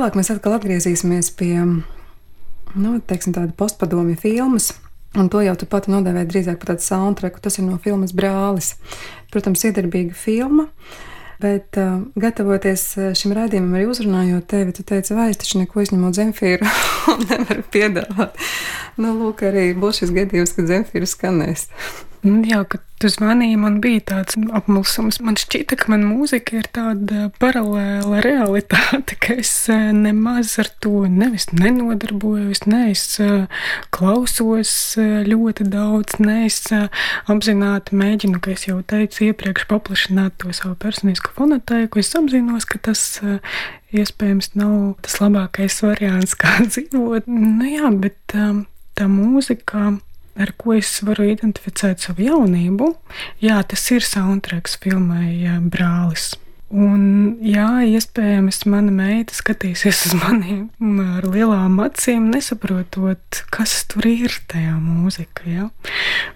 Tālāk 0.08 0.22
mēs 0.22 0.30
atkal 0.32 0.54
atgriezīsimies 0.56 1.28
pie 1.36 1.58
nu, 1.60 2.92
teiksim, 3.12 3.34
tāda 3.36 3.52
postpadomju 3.60 4.16
filmas. 4.22 4.70
Un 5.20 5.28
to 5.28 5.42
jau 5.44 5.52
tu 5.60 5.68
pati 5.68 5.92
nodēvēji 5.92 6.30
drīzāk 6.30 6.62
par 6.62 6.70
tādu 6.70 6.86
soundtracku. 6.86 7.42
Tas 7.44 7.60
ir 7.60 7.66
no 7.66 7.76
filmas 7.84 8.14
Brālis. 8.16 8.70
Protams, 9.36 9.66
iedarbīga 9.68 10.16
filma. 10.16 10.70
Bet, 11.44 11.76
uh, 11.76 12.08
gatavoties 12.16 12.86
šim 13.20 13.36
raidījumam, 13.36 13.76
arī 13.76 13.90
uzrunājot 13.92 14.48
tevi, 14.48 14.78
tu 14.80 14.88
teici, 14.88 15.12
vai 15.18 15.28
es 15.34 15.44
taču 15.44 15.60
neko 15.60 15.84
izņemot 15.84 16.16
zemfīru 16.16 16.72
nevaru 17.28 17.68
piedāvāt. 17.76 18.40
Nu, 18.96 19.12
lūk, 19.12 19.44
arī 19.52 19.74
būs 19.76 20.06
šis 20.06 20.16
gadījums, 20.16 20.56
kad 20.56 20.72
zemfīra 20.72 21.12
skanēs. 21.18 21.68
Nu, 22.26 22.42
jā, 22.48 22.64
kad 22.66 22.82
tu 22.98 23.10
zvanīji, 23.14 23.58
man 23.62 23.78
bija 23.82 24.02
tāds 24.10 24.38
apmulsums. 24.58 25.20
Man 25.22 25.38
šķita, 25.38 25.78
ka 25.78 25.92
man 25.94 26.06
mūzika 26.08 26.58
ir 26.58 26.70
tāda 26.74 27.28
paralēla 27.38 28.24
realitāte, 28.26 29.18
ka 29.22 29.36
es 29.38 29.52
eh, 29.70 29.92
nemaz 29.94 30.56
ar 30.62 30.72
to 30.82 31.06
nevis 31.12 31.50
nenodarbojos, 31.54 32.64
ne 32.66 32.82
es 32.92 33.04
eh, 33.22 33.46
klausos 33.94 34.72
eh, 34.98 35.22
ļoti 35.30 35.68
daudz, 35.70 36.18
ne 36.24 36.40
es 36.48 36.64
apzināti 37.30 37.98
mēģinu, 38.02 38.42
kā 38.42 38.56
es 38.56 38.66
jau 38.66 38.80
teicu, 38.82 39.28
iepriekš 39.30 39.68
paplašināt 39.70 40.40
to 40.42 40.56
savu 40.58 40.74
personisko 40.82 41.36
fonotēku. 41.38 42.02
Es 42.02 42.16
apzinos, 42.18 42.66
ka 42.66 42.82
tas 42.90 43.06
iespējams 43.94 44.56
nav 44.58 44.98
tas 45.06 45.22
labākais 45.22 45.80
variants, 45.86 46.34
kā 46.42 46.58
dzīvot. 46.66 47.30
Nu, 47.30 47.70
jā, 47.70 47.94
bet 47.94 48.18
tā 48.98 49.06
mūzika 49.12 49.92
ar 50.38 50.54
ko 50.60 50.78
es 50.78 50.98
varu 51.06 51.28
identificēt 51.32 52.04
savu 52.04 52.28
jaunību, 52.28 52.92
jā, 53.44 53.62
tas 53.68 53.86
ir 53.94 54.06
soundtracks 54.06 54.78
filmai 54.84 55.60
Brālis. 55.72 56.36
Un, 56.68 57.38
jā, 57.48 57.68
iespējams, 57.96 58.66
mana 58.68 58.92
meita 58.92 59.36
skatīsies 59.38 60.02
uz 60.10 60.16
maniem 60.20 60.98
ar 61.16 61.24
lielām 61.24 61.80
acīm, 61.80 62.28
nesaprotot, 62.34 63.44
kas 63.56 63.86
tur 63.88 64.10
ir 64.10 64.36
tajā 64.52 64.76
mūzikā. 64.76 65.46
Ja? 65.48 65.70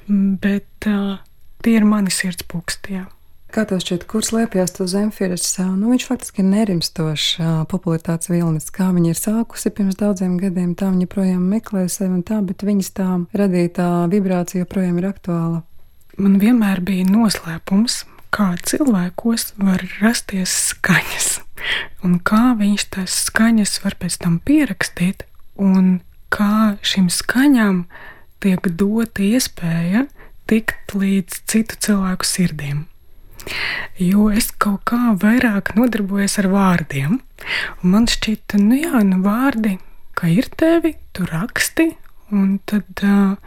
Bet 0.08 0.88
uh, 0.88 1.18
tie 1.66 1.76
ir 1.82 1.88
mani 1.88 2.16
sirds 2.16 2.48
pūkstījumi. 2.48 3.12
Kā 3.52 3.66
tev 3.68 3.82
šķiet, 3.84 4.06
kur 4.08 4.24
slēpjas 4.24 4.78
tas 4.78 4.94
zemfīrs? 4.94 5.50
Nu, 5.76 5.90
viņš 5.92 6.06
faktiski 6.08 6.40
ir 6.40 6.46
nerimstošs 6.48 7.66
popularitātes 7.68 8.30
vilnis. 8.32 8.70
Kā 8.72 8.86
viņa 8.96 9.10
ir 9.12 9.18
sākusi 9.20 9.74
pirms 9.76 9.98
daudziem 10.00 10.38
gadiem, 10.40 10.70
tā 10.80 10.88
viņa 10.88 11.04
joprojām 11.04 11.42
meklē 11.52 11.82
sevi 11.92 12.14
un 12.16 12.22
tā, 12.24 12.38
bet 12.48 12.64
viņas 12.64 12.92
tā 12.96 13.08
radītā 13.36 13.88
vibrācija 14.14 14.64
joprojām 14.64 15.02
ir 15.02 15.10
aktuāla. 15.10 15.60
Man 16.16 16.38
vienmēr 16.40 16.80
bija 16.88 17.10
noslēpums, 17.10 18.06
kā 18.32 18.54
cilvēkos 18.72 19.50
var 19.60 19.84
rasties 20.00 20.54
skaņas, 20.70 21.28
un 22.08 22.22
kā 22.24 22.54
viņš 22.62 22.86
tās 22.96 23.18
skaņas 23.26 23.82
var 23.84 23.98
pēc 24.00 24.16
tam 24.24 24.38
pierakstīt, 24.48 25.26
un 25.60 25.98
kā 26.32 26.78
šīm 26.88 27.12
skaņām 27.12 27.84
tiek 28.40 28.72
dota 28.80 29.28
iespēja 29.28 30.06
tikt 30.48 30.96
līdz 30.96 31.44
citu 31.52 31.82
cilvēku 31.84 32.32
sirdīm 32.32 32.88
jo 34.02 34.30
es 34.34 34.52
kaut 34.62 34.84
kā 34.90 35.16
vairāk 35.22 35.74
nodarbojos 35.78 36.38
ar 36.42 36.50
vārdiem. 36.52 37.20
Man 37.82 38.08
šķita, 38.12 38.62
nu 38.62 38.80
jā, 38.82 39.04
nu 39.08 39.22
vārdi, 39.26 39.78
ka 40.18 40.30
ir 40.32 40.50
tevi, 40.58 40.96
tu 41.16 41.26
raksti, 41.30 41.92
un 42.32 42.60
tad 42.70 43.06
uh, 43.06 43.38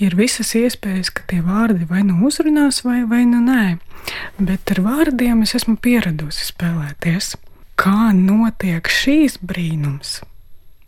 ir 0.00 0.16
visas 0.18 0.52
iespējas, 0.56 1.10
ka 1.14 1.26
tie 1.30 1.40
vārdi 1.44 1.88
vai 1.88 2.02
nu 2.06 2.20
uzrunās, 2.28 2.82
vai, 2.86 3.02
vai 3.08 3.24
nu 3.28 3.42
nē. 3.44 3.76
Bet 4.38 4.70
ar 4.74 4.82
vārdiem 4.84 5.42
es 5.46 5.56
esmu 5.58 5.76
pieradusi 5.82 6.48
spēlēties. 6.50 7.34
Kā 7.76 8.12
notiek 8.16 8.88
šīs 8.88 9.40
brīnums? 9.44 10.20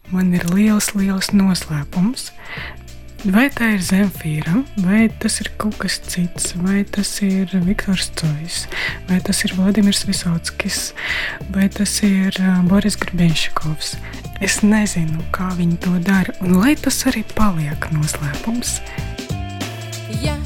Man 0.09 0.33
ir 0.33 0.47
liels, 0.49 0.95
liels 0.97 1.35
noslēpums. 1.37 2.31
Vai 3.27 3.49
tā 3.51 3.73
ir 3.75 3.81
zemfīra, 3.83 4.61
vai 4.85 5.09
tas 5.19 5.41
ir 5.43 5.49
kaut 5.59 5.75
kas 5.83 5.97
cits, 6.07 6.53
vai 6.63 6.85
tas 6.87 7.11
ir 7.27 7.51
Viktors 7.67 8.13
Cojs, 8.15 8.61
vai 9.09 9.19
tas 9.27 9.43
ir 9.43 9.57
Vladimirs 9.59 10.05
Visotskis, 10.07 10.93
vai 11.51 11.67
tas 11.67 11.97
ir 12.07 12.39
Boris 12.71 12.95
Grbenšakovs. 13.03 13.97
Es 14.39 14.61
nezinu, 14.63 15.19
kā 15.35 15.51
viņi 15.59 15.81
to 15.83 15.99
dara, 16.07 16.37
un 16.47 16.61
lai 16.61 16.77
tas 16.79 17.03
arī 17.11 17.25
paliek 17.35 17.91
noslēpums. 17.91 18.79
Ja. 20.23 20.39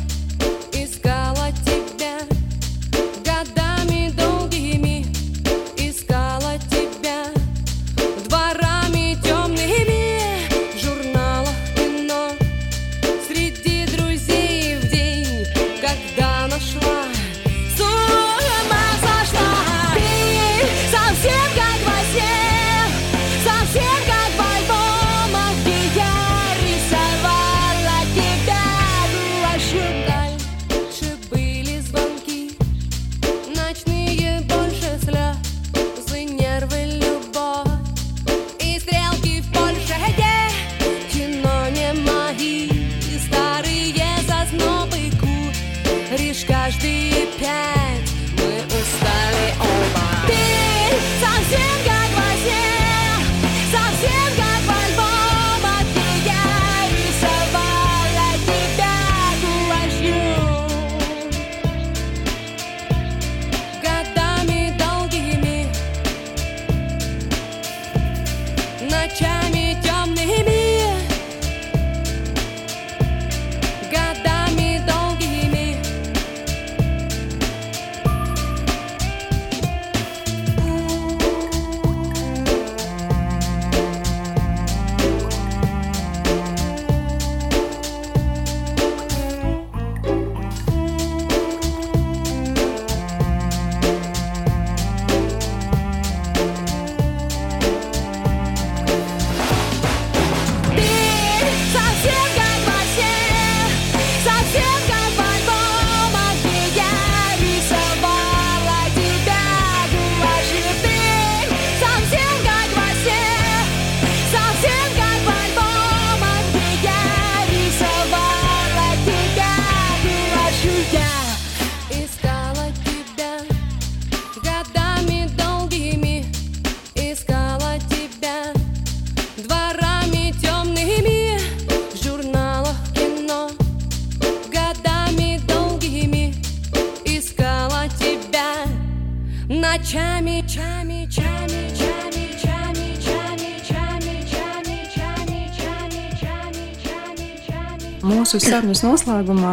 Mūsu 148.33 148.49
sarunas 148.49 148.80
noslēgumā 148.80 149.51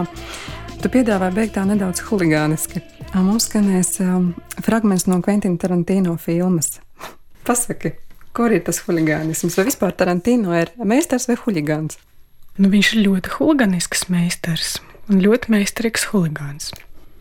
tu 0.79 0.89
piedāvāji 0.93 1.35
beigt 1.35 1.57
tā 1.57 1.65
nedaudz 1.67 1.99
huligāniski. 2.07 2.79
Mums 3.11 3.49
skanēs 3.49 3.97
um, 4.05 4.29
fragments 4.63 5.03
no 5.03 5.17
Quentina 5.19 5.59
Tarantino 5.59 6.13
filmas. 6.15 6.77
Pasaki, 7.47 7.91
Kur 8.31 8.53
ir 8.55 8.61
tas 8.63 8.79
huligānisms? 8.85 9.57
Vai 9.59 9.65
vispār 9.67 9.91
Tarantino 9.99 10.55
ir 10.55 10.71
meistars 10.79 11.27
vai 11.27 11.35
huligāns? 11.41 11.99
Nu, 12.55 12.69
viņš 12.71 12.93
ir 12.93 13.03
ļoti 13.09 13.35
huligānisks 13.35 14.07
meistars 14.13 14.77
un 15.11 15.19
ļoti 15.25 15.51
meistarīgs 15.57 16.07
huligāns. 16.13 16.71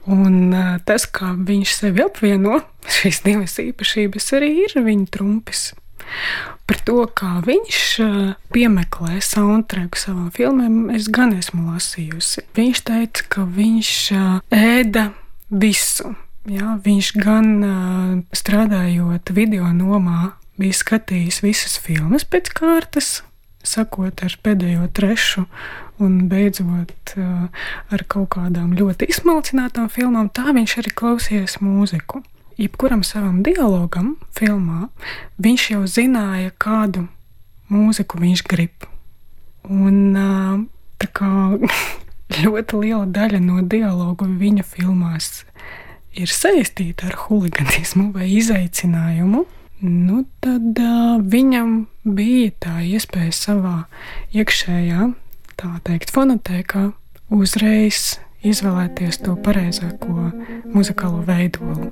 Un 0.06 0.54
uh, 0.54 0.76
tas, 0.86 1.08
kā 1.10 1.32
viņš 1.34 1.74
sevi 1.80 2.06
apvieno, 2.06 2.60
šīs 3.00 3.24
divas 3.26 3.58
īpašības 3.64 4.30
arī 4.38 4.52
ir 4.68 4.78
viņa 4.78 5.10
trumpis. 5.10 5.72
Par 6.68 6.80
to, 6.84 7.02
kā 7.16 7.38
viņš 7.46 7.82
uh, 8.04 8.16
piemeklē 8.52 9.22
soundtracku 9.24 10.00
savām 10.00 10.28
filmām, 10.34 10.90
es 10.92 11.08
gan 11.12 11.32
esmu 11.36 11.70
lasījusi. 11.72 12.44
Viņš 12.58 12.82
teica, 12.90 13.24
ka 13.32 13.46
viņš 13.48 13.92
uh, 14.16 14.26
ēda 14.52 15.08
visu. 15.48 16.12
Jā, 16.48 16.76
viņš 16.84 17.12
gan 17.20 17.48
uh, 17.64 18.12
strādājot 18.36 19.32
video 19.36 19.72
nomā, 19.72 20.34
bija 20.60 20.76
skatījis 20.76 21.42
visas 21.44 21.78
filmas 21.80 22.24
pēc 22.28 22.52
kārtas, 22.56 23.22
sakot 23.64 24.24
ar 24.24 24.38
pēdējo 24.44 24.88
trešu, 24.96 25.44
un 26.02 26.28
beidzot 26.30 27.14
ar 27.18 28.02
kaut 28.10 28.30
kādām 28.36 28.70
ļoti 28.78 29.08
izsmalcinātām 29.10 29.88
filmām, 29.90 30.28
tā 30.30 30.54
viņš 30.54 30.76
arī 30.82 30.92
klausījās 30.94 31.58
mūziku. 31.64 32.22
Jebkuram 32.58 33.04
savam 33.06 33.42
dialogam, 33.46 34.16
filmā, 34.34 34.88
viņš 35.38 35.66
jau 35.76 35.84
zināja, 35.86 36.50
kādu 36.58 37.04
mūziku 37.70 38.18
viņš 38.18 38.42
grib. 38.50 38.88
Un 39.68 40.16
tā 40.98 41.10
kā 41.14 41.30
ļoti 42.42 42.82
liela 42.82 43.06
daļa 43.06 43.40
no 43.44 43.62
dialogu 43.62 44.26
viņa 44.40 44.66
filmās 44.66 45.44
ir 46.18 46.30
saistīta 46.32 47.12
ar 47.12 47.16
huliganismu 47.28 48.10
vai 48.16 48.26
izaicinājumu, 48.40 49.44
nu, 49.86 50.22
tad 50.42 50.80
uh, 50.82 51.18
viņam 51.22 51.84
bija 52.02 52.50
tā 52.64 52.78
iespēja 52.82 53.34
savā 53.36 53.76
iekšējā, 54.34 55.12
tā 55.60 55.70
teikt, 55.86 56.10
fonotēkā 56.14 56.88
uzreiz 57.34 58.16
izvēlēties 58.46 59.18
to 59.24 59.34
pareizāko 59.42 60.30
muzikālo 60.74 61.24
veidolu. 61.26 61.90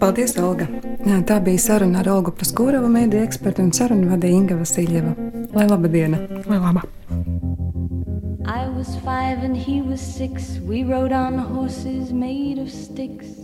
Paldies, 0.00 0.36
Olga! 0.40 0.66
Tā 1.28 1.38
bija 1.44 1.60
saruna 1.60 2.00
ar 2.00 2.10
Olgu 2.14 2.32
Praskūrovu, 2.34 2.88
mēdīju 2.92 3.26
ekspertu 3.26 3.64
un 3.66 3.72
sarunu 3.76 4.10
vadīja 4.12 4.40
Inga 4.40 4.58
Vasiljeva. 4.60 5.14
Lai 5.54 5.68
laba 5.68 5.90
diena! 5.92 6.20
Lai 6.48 6.58
laba! 6.58 6.84
I 8.46 8.68
was 8.68 8.96
five 9.04 9.44
and 9.44 9.56
he 9.56 9.80
was 9.80 10.00
six. 10.00 10.58
We 10.60 10.84
rode 10.84 11.12
on 11.12 11.38
horses 11.38 12.12
made 12.12 12.58
of 12.58 12.70
sticks. 12.70 13.43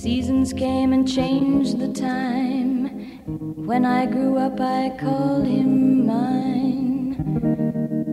Seasons 0.00 0.54
came 0.54 0.94
and 0.94 1.06
changed 1.06 1.78
the 1.78 1.92
time. 1.92 2.88
When 3.66 3.84
I 3.84 4.06
grew 4.06 4.38
up, 4.38 4.58
I 4.58 4.96
called 4.98 5.46
him 5.46 6.06
mine. 6.06 7.18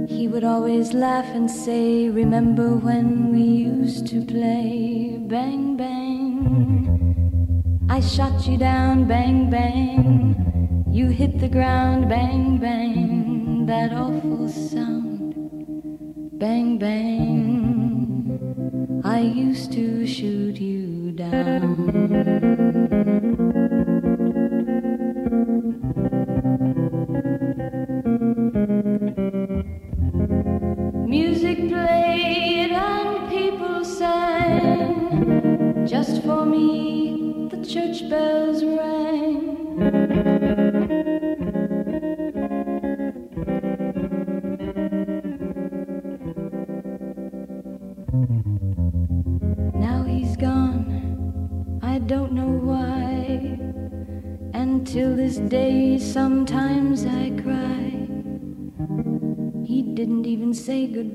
He 0.10 0.28
would 0.28 0.44
always 0.44 0.92
laugh 0.92 1.28
and 1.28 1.50
say, 1.50 2.10
Remember 2.10 2.76
when 2.76 3.32
we 3.32 3.40
used 3.42 4.06
to 4.08 4.22
play? 4.26 5.18
Bang, 5.18 5.78
bang. 5.78 6.28
I 7.90 8.02
shot 8.02 8.46
you 8.46 8.58
down, 8.58 9.06
bang, 9.08 9.50
bang. 9.50 10.84
You 10.92 11.08
hit 11.08 11.40
the 11.40 11.48
ground, 11.48 12.10
bang, 12.10 12.58
bang. 12.58 13.66
That 13.66 13.94
awful 13.94 14.50
sound, 14.50 15.34
bang, 16.38 16.78
bang. 16.78 17.42
I 19.06 19.22
used 19.22 19.72
to 19.72 20.06
shoot 20.06 20.60
you 20.60 20.87
down. 21.18 22.78
Music 31.08 31.58
played 31.70 32.72
and 32.72 33.30
people 33.30 33.84
sang. 33.84 35.86
Just 35.88 36.22
for 36.24 36.46
me, 36.46 37.48
the 37.52 37.66
church 37.66 38.08
bells 38.10 38.64
rang. 38.64 38.87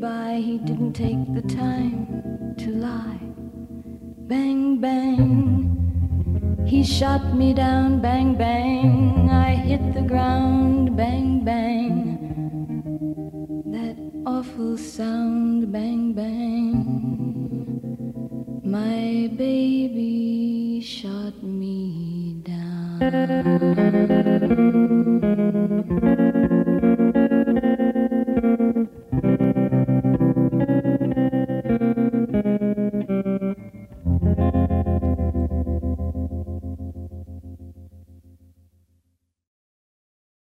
Goodbye, 0.02 0.40
he 0.44 0.58
didn't 0.58 0.94
take 0.94 1.32
the 1.32 1.42
time 1.42 2.56
to 2.58 2.72
lie. 2.72 3.20
Bang, 4.26 4.80
bang. 4.80 6.66
He 6.66 6.82
shot 6.82 7.36
me 7.36 7.54
down, 7.54 8.00
bang, 8.00 8.34
bang. 8.34 8.91